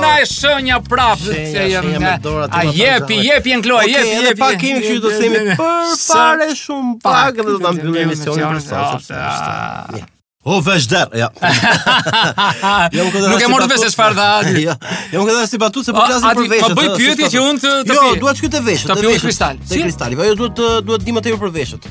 na 0.02 0.12
e 0.22 0.28
shënja 0.30 0.80
prapë 0.88 1.24
se 1.54 1.66
jam. 1.72 1.90
A 2.60 2.64
jepi, 2.82 3.20
jepi 3.30 3.56
në 3.56 3.62
kloa, 3.68 3.86
jepi, 3.88 4.14
jepi. 4.28 4.38
Pa 4.40 4.52
kim 4.60 4.80
këtu 4.84 5.02
do 5.06 5.12
të 5.12 5.20
themi 5.24 5.58
për 5.60 5.98
fare 6.04 6.50
shumë 6.62 6.96
pak 7.06 7.42
do 7.48 7.58
ta 7.64 7.74
mbyllim 7.76 8.00
emisionin 8.08 8.64
për 8.64 8.96
sot. 9.08 10.08
O 10.42 10.58
vazhder, 10.62 11.06
ja. 11.12 11.28
ja 11.40 12.84
më 12.90 13.26
Nuk 13.28 13.42
e 13.44 13.48
morë 13.52 13.66
vesh 13.74 13.82
çfarë 13.92 14.16
tha 14.16 14.28
aty. 14.38 14.62
Jo. 14.64 14.72
Ja 15.12 15.20
më 15.20 15.26
kanë 15.28 15.42
si 15.50 15.58
batut 15.60 15.84
se 15.84 15.92
po 15.92 16.00
flasim 16.08 16.30
për 16.38 16.46
veshët. 16.54 16.72
Po 16.72 16.78
bëj 16.78 16.94
pyetje 16.96 17.28
që 17.34 17.42
unë 17.44 17.60
të 17.60 17.72
të. 17.90 17.96
Jo, 17.98 18.04
dua 18.22 18.32
të 18.32 18.40
shkoj 18.40 18.50
te 18.54 18.62
veshët, 18.70 18.94
te 18.96 19.04
veshët. 19.04 19.26
Kristal. 19.26 19.60
Te 19.68 19.82
kristali. 19.82 20.16
Po 20.16 20.24
jo, 20.24 20.30
jo 20.32 20.38
duhet 20.40 20.62
duhet 20.88 21.04
dimë 21.04 21.22
tepër 21.26 21.42
për 21.42 21.52
veshët. 21.58 21.90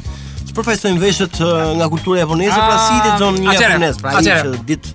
Çfarë 0.49 0.65
fajsojm 0.71 0.97
veshët 1.05 1.37
nga 1.77 1.91
kultura 1.93 2.23
japoneze, 2.25 2.57
pra 2.57 2.79
si 2.87 2.97
ti 3.05 3.13
ah, 3.13 3.19
zon 3.21 3.37
një 3.37 3.55
japonez, 3.59 4.01
pra 4.01 4.15
ai 4.17 4.25
që 4.31 4.57
dit 4.73 4.89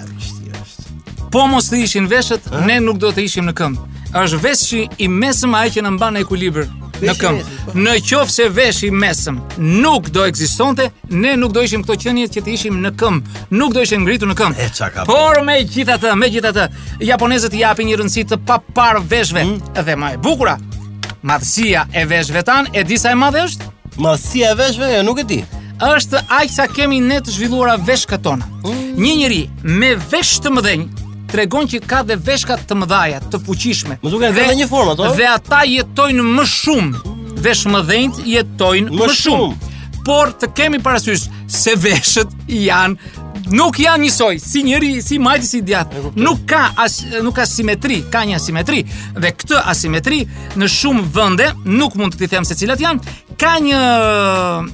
Po 1.33 1.45
mos 1.49 1.67
të 1.69 1.83
ishin 1.85 2.07
veshët, 2.09 2.47
ha? 2.49 2.63
ne 2.65 2.79
nuk 2.81 2.97
do 3.03 3.11
të 3.13 3.27
ishim 3.29 3.49
në 3.51 3.55
këmbë. 3.59 3.87
Është 4.19 4.39
veshi 4.41 4.83
i 5.05 5.09
mesëm 5.13 5.53
ai 5.59 5.69
që 5.75 5.83
na 5.85 5.91
mban 5.93 6.15
në 6.17 6.23
ekuilibër 6.25 6.69
në 7.05 7.15
këmbë. 7.19 7.57
Po. 7.67 7.75
Në 7.77 7.97
qoftë 8.09 8.33
se 8.35 8.47
vesh 8.57 8.81
i 8.89 8.91
mesëm 8.97 9.41
nuk 9.83 10.09
do 10.15 10.25
ekzistonte, 10.25 10.87
ne 11.13 11.35
nuk 11.37 11.53
do 11.53 11.61
ishim 11.67 11.83
këto 11.85 11.97
qenie 12.05 12.31
që 12.33 12.43
të 12.47 12.53
ishim 12.57 12.79
në 12.85 12.95
këmbë. 13.01 13.43
Nuk 13.61 13.77
do 13.77 13.85
ishim 13.85 14.07
ngritur 14.07 14.33
në 14.33 14.39
këmbë. 14.41 15.05
Por 15.11 15.43
me 15.45 15.59
gjithatë, 15.75 16.15
me 16.17 16.31
gjithatë, 16.33 16.67
japonezët 17.11 17.57
i 17.57 17.61
japin 17.67 17.91
një 17.93 18.01
rëndësi 18.01 18.25
të 18.33 18.41
papar 18.49 19.03
veshëve 19.11 19.45
hmm? 19.45 19.77
dhe 19.85 19.99
më 20.01 20.13
e 20.17 20.23
bukur. 20.25 20.55
Madhësia 21.29 21.85
e 21.93 22.07
veshëve 22.09 22.45
tan 22.49 22.73
e 22.73 22.87
di 22.89 22.97
sa 22.97 23.13
e 23.13 23.19
madhe 23.21 23.45
është? 23.45 23.69
Madhësia 24.01 24.55
e 24.55 24.59
veshëve 24.63 24.89
unë 24.89 24.97
jo, 25.03 25.05
nuk 25.11 25.21
e 25.27 25.29
di. 25.35 25.43
Është 25.85 26.23
aq 26.35 26.49
sa 26.51 26.65
kemi 26.67 27.03
ne 27.05 27.21
të 27.23 27.37
zhvilluara 27.37 27.77
veshkat 27.87 28.25
tona. 28.25 28.49
Hmm. 28.65 28.97
Një 28.99 29.13
njeri 29.21 29.43
me 29.79 29.93
vesh 30.09 30.39
të 30.43 30.55
mëdhenj 30.57 30.89
tregon 31.29 31.69
që 31.69 31.81
ka 31.89 32.03
dhe 32.09 32.17
veshka 32.29 32.57
të 32.69 32.77
mëdhaja, 32.83 33.21
të 33.33 33.41
fuqishme. 33.45 33.99
Më 34.03 34.13
të 34.13 34.25
edhe 34.31 34.47
në 34.51 34.57
një 34.63 34.69
formë 34.73 34.95
ato. 34.97 35.11
Dhe 35.19 35.29
ata 35.31 35.63
jetojnë 35.69 36.27
më 36.39 36.47
shumë. 36.55 37.15
Vesh 37.45 37.65
mëdhenjt 37.73 38.21
jetojnë 38.35 38.91
më, 38.93 39.01
më 39.03 39.09
shumë. 39.21 39.55
shumë. 39.55 40.03
Por 40.09 40.33
të 40.41 40.49
kemi 40.59 40.81
parasysh 40.85 41.27
se 41.61 41.75
veshët 41.85 42.33
janë 42.49 43.27
nuk 43.55 43.79
janë 43.81 44.05
njësoj 44.05 44.35
si 44.43 44.63
njëri 44.67 44.91
si 45.05 45.19
majti 45.23 45.47
si 45.47 45.61
djatë. 45.65 46.05
Nuk 46.21 46.45
ka 46.49 46.73
as 46.77 46.99
nuk 47.23 47.37
ka 47.39 47.47
simetri, 47.49 48.03
ka 48.13 48.25
një 48.29 48.37
asimetri 48.37 48.83
dhe 49.17 49.31
këtë 49.37 49.63
asimetri 49.71 50.23
në 50.59 50.69
shumë 50.73 51.07
vende 51.15 51.49
nuk 51.65 51.97
mund 51.97 52.15
të 52.15 52.25
ti 52.25 52.31
them 52.35 52.45
se 52.49 52.57
cilat 52.59 52.83
janë. 52.85 53.17
Ka 53.39 53.55
një 53.63 53.81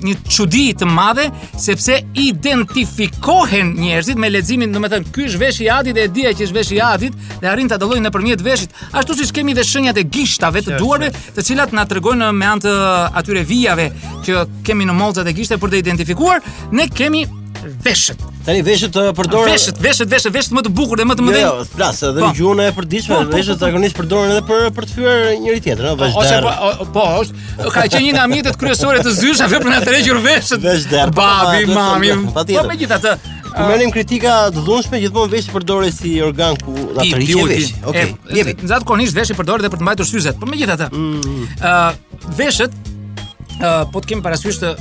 një 0.01 0.15
çudi 0.27 0.71
të 0.75 0.87
madhe 0.89 1.27
sepse 1.61 1.99
identifikohen 2.17 3.75
njerëzit 3.79 4.17
me 4.21 4.31
leximin, 4.33 4.73
domethënë 4.73 5.13
ky 5.13 5.27
është 5.29 5.43
vesh 5.43 5.61
i 5.63 5.69
Adit 5.75 5.95
dhe 5.99 6.07
e 6.09 6.13
dia 6.13 6.33
që 6.33 6.47
është 6.49 6.57
vesh 6.59 6.73
i 6.73 6.81
Adit 6.81 7.19
dhe 7.43 7.51
arrin 7.51 7.69
ta 7.69 7.77
dallojnë 7.79 8.07
nëpërmjet 8.09 8.43
veshit, 8.47 8.73
ashtu 8.97 9.19
siç 9.21 9.35
kemi 9.37 9.55
dhe 9.55 9.65
shenjat 9.69 10.01
e 10.01 10.07
gishtave 10.09 10.65
të 10.65 10.79
duarve, 10.81 11.13
të 11.37 11.45
cilat 11.51 11.77
na 11.77 11.85
tregojnë 11.87 12.33
me 12.41 12.49
anë 12.55 12.65
të 12.65 12.75
atyre 13.21 13.45
vijave 13.49 13.91
që 14.25 14.47
kemi 14.65 14.89
në 14.89 14.97
mozat 14.97 15.29
e 15.29 15.37
gishtave 15.37 15.61
për 15.61 15.75
të 15.77 15.85
identifikuar, 15.85 16.41
ne 16.73 16.89
kemi 16.89 17.27
veshët. 17.85 18.33
Tani 18.45 18.61
veshët 18.61 18.93
uh, 19.01 19.07
përdoren 19.17 19.49
veshët, 19.55 19.79
veshët, 19.81 20.09
veshët, 20.13 20.33
veshët 20.35 20.53
më 20.59 20.63
të 20.67 20.71
bukur 20.77 21.01
dhe 21.01 21.07
më 21.09 21.15
të 21.17 21.23
jo, 21.23 21.27
mëdhenj. 21.27 21.45
Jo, 21.45 21.63
flas, 21.75 22.01
edhe 22.05 22.21
po. 22.21 22.27
gjuna 22.37 22.67
e 22.69 22.75
përditshme, 22.77 23.15
po, 23.15 23.21
po, 23.31 23.37
veshët 23.39 23.63
zakonisht 23.63 23.97
përdoren 23.97 24.33
edhe 24.35 24.43
për 24.49 24.67
për 24.77 24.87
të 24.91 24.97
fyer 24.99 25.25
njëri 25.47 25.63
tjetrin, 25.65 25.95
apo 25.95 26.01
vazhdar. 26.19 26.45
Ose 26.53 26.57
po, 26.61 26.87
po, 26.99 27.05
është, 27.23 27.45
ka 27.73 27.85
që 27.95 28.01
një 28.05 28.11
nga 28.19 28.25
mjetet 28.35 28.59
kryesore 28.61 29.01
të 29.01 29.15
zyrës, 29.17 29.41
a 29.41 29.49
vepron 29.55 29.77
atë 29.79 29.95
rregull 29.95 30.21
veshët. 30.27 30.67
Vazhdar. 30.69 31.15
Babi, 31.17 31.65
mami. 31.73 32.13
Po 32.35 32.67
megjithatë, 32.69 33.15
kumënim 33.55 33.95
kritika 33.97 34.35
të 34.53 34.67
dhunshme, 34.69 35.01
gjithmonë 35.07 35.35
veshët 35.39 35.57
përdoren 35.57 35.97
si 35.97 36.15
organ 36.29 36.61
ku 36.61 36.77
ta 36.99 37.09
rrihet. 37.17 37.73
Okej. 37.95 38.07
Në 38.29 38.69
zakon 38.75 38.91
kohë 38.93 39.03
nisë 39.07 39.23
veshët 39.23 39.41
përdoren 39.41 39.65
edhe 39.65 39.73
për 39.73 39.81
të 39.81 39.89
mbajtur 39.89 40.11
syzet. 40.13 40.37
Po 40.45 40.53
megjithatë, 40.53 40.91
ë 40.93 41.01
mm. 41.01 42.37
veshët 42.45 42.79
ë 43.57 43.75
po 43.95 44.05
të 44.05 44.13
kemi 44.13 44.25
parasysh 44.29 44.61
të 44.67 44.75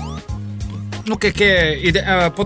nuk 1.04 1.24
e 1.28 1.34
ke 1.36 1.50
ide, 1.84 2.00
uh, 2.08 2.30
po 2.32 2.46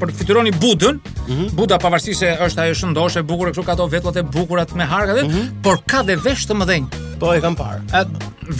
për 0.00 0.12
të 0.12 0.18
fituroni 0.20 0.52
budën. 0.60 1.00
Mm 1.02 1.32
-hmm. 1.32 1.50
Buda 1.58 1.78
pavarësisht 1.82 2.20
se 2.22 2.32
është 2.46 2.62
ajo 2.66 2.76
shëndoshë 2.80 3.22
e 3.22 3.22
bukur 3.26 3.48
e 3.48 3.50
kështu 3.52 3.66
ka 3.66 3.72
ato 3.76 3.86
vetullat 3.90 4.16
e 4.16 4.22
bukura 4.22 4.66
me 4.76 4.84
harkat, 4.84 5.24
mm 5.24 5.30
-hmm. 5.30 5.62
por 5.62 5.82
ka 5.86 6.02
dhe 6.02 6.16
vesh 6.24 6.46
të 6.46 6.54
mëdhenj. 6.60 6.86
Po 7.20 7.32
e 7.34 7.40
kam 7.40 7.56
parë. 7.56 8.04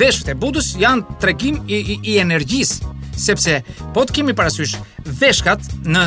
Veshët 0.00 0.30
e 0.30 0.34
budës 0.34 0.74
janë 0.80 1.18
tregim 1.20 1.60
i, 1.68 1.74
i, 1.74 1.96
i 2.02 2.18
energjisë 2.18 2.84
sepse 3.16 3.62
po 3.94 4.02
të 4.04 4.12
kemi 4.12 4.34
parasysh 4.36 4.74
veshkat 5.20 5.60
në 5.88 6.02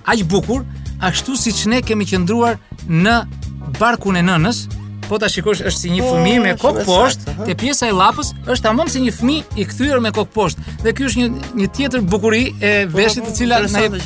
aq 0.06 0.24
bukur 0.30 0.64
ashtu 1.04 1.36
siç 1.38 1.66
ne 1.72 1.82
kemi 1.86 2.08
qëndruar 2.10 2.58
në 2.88 3.20
barkun 3.78 4.16
e 4.18 4.24
nënës, 4.26 4.62
po 5.10 5.18
ta 5.22 5.28
shikosh 5.30 5.62
është 5.68 5.78
si 5.80 5.90
një 5.92 6.02
po, 6.06 6.12
fëmi 6.14 6.34
me 6.44 6.52
kokë 6.62 6.84
poshtë, 6.88 7.34
te 7.46 7.56
pjesa 7.60 7.90
e 7.92 7.96
llapës 7.98 8.30
është 8.46 8.64
tamam 8.66 8.90
si 8.90 9.02
një 9.04 9.12
fëmijë 9.18 9.60
i 9.62 9.66
kthyer 9.68 10.02
me 10.02 10.14
kokë 10.16 10.34
poshtë. 10.34 10.66
Dhe 10.86 10.94
ky 10.98 11.06
është 11.10 11.20
një 11.22 11.28
një 11.62 11.70
tjetër 11.78 12.06
bukuri 12.14 12.44
e 12.62 12.72
po, 12.86 12.96
po, 12.96 12.98
veshit 13.02 13.28
të 13.28 13.36
cila 13.42 13.60
na 13.66 13.84
jep. 13.84 13.98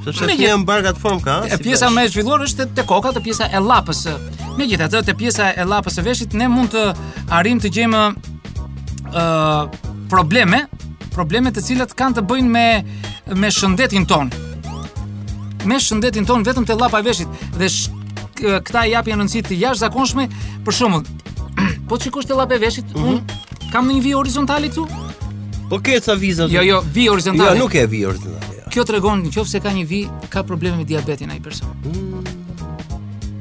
Sepse 0.00 0.28
ne 0.30 0.36
jemi 0.38 0.62
mbarkat 0.62 0.96
E 1.02 1.50
ëh. 1.50 1.58
pjesa 1.60 1.90
më 1.92 2.06
e 2.06 2.12
zhvilluar 2.14 2.44
është 2.46 2.68
te 2.78 2.84
koka, 2.88 3.12
te 3.16 3.20
pjesa 3.20 3.48
e 3.52 3.60
llapës. 3.60 4.04
Megjithatë, 4.56 5.02
te 5.10 5.14
pjesa 5.16 5.52
e 5.52 5.66
llapës 5.68 5.98
e 6.00 6.06
veshit 6.06 6.34
ne 6.38 6.48
mund 6.48 6.72
të 6.72 6.86
arrim 7.40 7.60
të 7.60 7.68
gjejmë 7.74 8.04
probleme, 10.10 10.66
probleme 11.10 11.52
të 11.52 11.62
cilat 11.64 11.94
kanë 11.96 12.20
të 12.20 12.24
bëjnë 12.30 12.50
me 12.50 12.66
me 13.36 13.50
shëndetin 13.52 14.06
ton. 14.10 14.30
Me 15.64 15.76
shëndetin 15.78 16.24
ton 16.26 16.40
vetëm 16.44 16.64
te 16.66 16.72
llapa 16.74 17.00
e 17.00 17.04
veshit 17.04 17.28
dhe 17.60 17.68
sh, 17.68 17.90
këta 18.40 18.86
i 18.88 18.92
japin 18.94 19.18
rëndësi 19.20 19.42
të 19.46 19.58
jashtëzakonshme, 19.60 20.24
për 20.64 20.72
shembull. 20.72 21.02
po 21.88 21.98
çikosh 22.00 22.04
shikosh 22.08 22.28
te 22.30 22.36
llapa 22.38 22.54
e 22.54 22.58
veshit, 22.62 22.86
mm 22.96 23.02
-hmm. 23.02 23.08
un 23.08 23.22
kam 23.72 23.88
një 23.92 24.00
vi 24.02 24.12
horizontale 24.16 24.68
këtu. 24.72 24.86
Po 25.70 25.78
ke 25.78 26.00
ca 26.00 26.14
vizat? 26.16 26.50
Jo, 26.50 26.62
jo, 26.64 26.80
vi 26.92 27.06
horizontale. 27.08 27.58
Jo, 27.58 27.64
nuk 27.64 27.74
e 27.74 27.86
vi 27.86 28.02
horizontale. 28.04 28.54
Jo. 28.56 28.70
Kjo 28.70 28.84
tregon 28.84 29.22
nëse 29.22 29.60
ka 29.60 29.68
një 29.70 29.84
vi, 29.86 30.08
ka 30.30 30.42
probleme 30.42 30.76
me 30.76 30.84
diabetin 30.84 31.30
ai 31.30 31.40
person. 31.42 31.68
Mm 31.84 32.09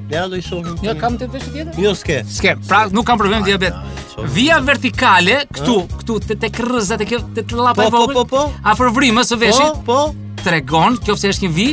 Ja 0.09 0.27
do 0.27 0.35
i 0.35 0.41
shohim. 0.41 0.77
Ja 0.83 0.91
jo, 0.93 0.95
kam 0.99 1.15
të 1.21 1.27
veshë 1.33 1.51
tjetër? 1.53 1.81
Jo, 1.83 1.91
s'ke. 1.97 2.19
S'ke. 2.25 2.55
Pra 2.67 2.83
nuk 2.93 3.05
kam 3.07 3.19
problem 3.21 3.43
diabet. 3.45 3.75
Via 4.35 4.57
vertikale 4.65 5.43
këtu, 5.53 5.75
këtu 6.01 6.17
te 6.27 6.37
tek 6.47 6.57
rrëza 6.65 6.97
te 6.99 7.05
te 7.05 7.43
llapa 7.55 7.85
e 7.85 7.91
po, 7.91 7.91
po, 7.91 8.01
vogël. 8.01 8.17
Po, 8.17 8.25
po, 8.25 8.47
po. 8.49 8.59
Afër 8.73 8.89
vrimës 8.97 9.29
së 9.31 9.37
veshit. 9.45 9.77
Po, 9.85 9.99
po. 10.09 10.27
Tregon, 10.39 10.95
qoftë 11.03 11.33
është 11.33 11.43
një 11.45 11.49
vi, 11.55 11.65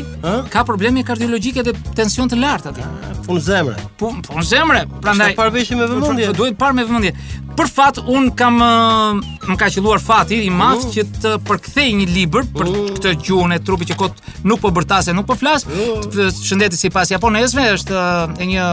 ka 0.50 0.64
probleme 0.66 1.04
kardiologjike 1.06 1.62
dhe 1.68 1.74
tension 1.96 2.26
të 2.28 2.40
lartë 2.42 2.72
aty. 2.72 2.86
Punë 3.28 3.42
zemre. 3.46 3.76
Punë 4.00 4.42
zemre. 4.48 4.80
Prandaj. 5.04 5.32
Po 5.36 5.44
parveshim 5.46 5.80
me 5.80 5.86
vëmendje. 5.90 6.32
Duhet 6.38 6.58
par 6.58 6.74
me 6.74 6.82
vëmendje. 6.86 7.14
Për 7.56 7.70
fat 7.72 7.98
un 8.04 8.28
kam 8.36 8.58
eh, 8.60 9.28
më 9.48 9.56
ka 9.60 9.70
qelluar 9.72 10.00
fati 10.04 10.42
i 10.44 10.50
madh 10.52 10.84
mm. 10.84 10.92
që 10.92 11.04
të 11.24 11.32
përkthej 11.48 11.88
një 12.02 12.08
libër 12.12 12.50
për 12.52 12.68
mm. 12.68 12.88
këtë 12.98 13.14
gjuhën 13.24 13.54
e 13.56 13.60
trupit 13.64 13.90
që 13.92 13.96
kot 14.02 14.20
nuk 14.46 14.60
po 14.62 14.72
bërtase, 14.76 15.14
nuk 15.16 15.26
po 15.30 15.36
flas. 15.40 15.64
Mm. 15.70 16.28
Shëndeti 16.36 16.76
sipas 16.80 17.14
japonezëve 17.14 17.70
është 17.78 18.00
eh, 18.02 18.38
e 18.44 18.48
një 18.52 18.68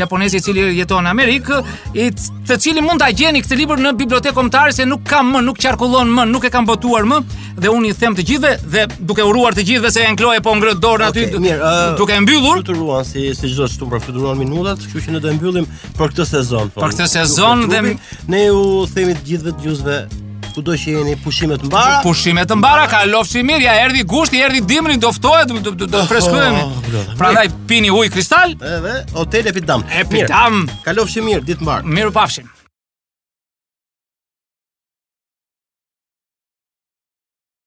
japonezi 0.00 0.40
i 0.40 0.42
cili 0.42 0.64
jeton 0.80 1.06
në 1.06 1.12
Amerik, 1.14 1.46
i 1.94 2.08
të 2.10 2.56
cili 2.58 2.82
mund 2.82 2.98
ta 3.04 3.12
gjeni 3.14 3.44
këtë 3.44 3.54
libër 3.60 3.78
në 3.84 3.92
bibliotekë 4.00 4.34
kombëtare 4.34 4.72
se 4.74 4.82
nuk 4.90 5.04
kam 5.06 5.28
më, 5.36 5.44
nuk 5.46 5.60
qarkullon 5.62 6.10
më, 6.10 6.24
nuk 6.34 6.48
e 6.48 6.50
kam 6.50 6.66
botuar 6.66 7.06
më 7.06 7.20
dhe 7.62 7.70
un 7.70 7.84
i 7.86 7.92
them 7.94 8.16
të 8.18 8.24
gjithëve 8.26 8.56
dhe 8.74 8.82
duke 9.06 9.22
uruar 9.30 9.54
të 9.54 9.62
gjithëve 9.68 9.92
se 9.94 10.02
janë 10.02 10.18
kloje 10.18 10.42
po 10.42 10.56
ngrohet 10.58 10.80
dorë 10.82 11.06
aty 11.12 11.28
okay, 11.28 11.54
uh, 11.54 11.62
eh, 11.68 11.94
duke 12.00 12.16
mbyllur. 12.24 12.64
Futuruan 12.64 13.06
si 13.06 13.28
si 13.38 13.52
çdo 13.54 13.68
shtunë 13.70 13.94
për 13.94 14.02
futuruan 14.08 14.40
minutat, 14.42 14.82
kështu 14.82 15.04
që 15.06 15.14
ne 15.14 15.22
do 15.22 15.30
e 15.30 15.36
mbyllim 15.38 15.70
për 15.94 16.10
këtë 16.10 16.26
sezon. 16.32 16.74
Për 16.80 16.96
këtë 16.96 17.06
sezon 17.14 17.68
dhe 17.70 17.84
Ne 18.28 18.46
u 18.52 18.84
themi 18.94 19.12
të 19.18 19.26
gjithëve 19.28 19.52
të 19.58 19.64
gjuzve, 19.66 19.96
ku 20.54 20.62
do 20.64 20.76
që 20.80 20.94
jeni 20.94 21.16
pushimet 21.24 21.60
të 21.60 21.68
mbara 21.68 21.98
Pushimet 22.06 22.48
të 22.48 22.56
mbara, 22.56 22.86
ka 22.88 23.02
lofshi 23.10 23.42
mirë, 23.44 23.66
ja 23.66 23.74
erdi 23.84 24.04
gushti, 24.08 24.40
erdi 24.40 24.60
dimri, 24.64 24.96
do, 25.02 25.10
do, 25.20 25.74
do, 25.74 25.90
të 25.92 26.04
freskujem 26.08 26.56
Prandaj 27.20 27.50
pini 27.68 27.90
uj 27.92 28.08
kristal 28.16 28.56
Hotel 29.16 29.50
Epidam 29.52 29.84
Epidam 29.92 30.62
Ka 30.86 30.96
lofshi 30.96 31.20
mirë, 31.24 31.44
ditë 31.50 31.66
mbara 31.66 31.84
Miru 31.96 32.14
pafshim 32.16 32.53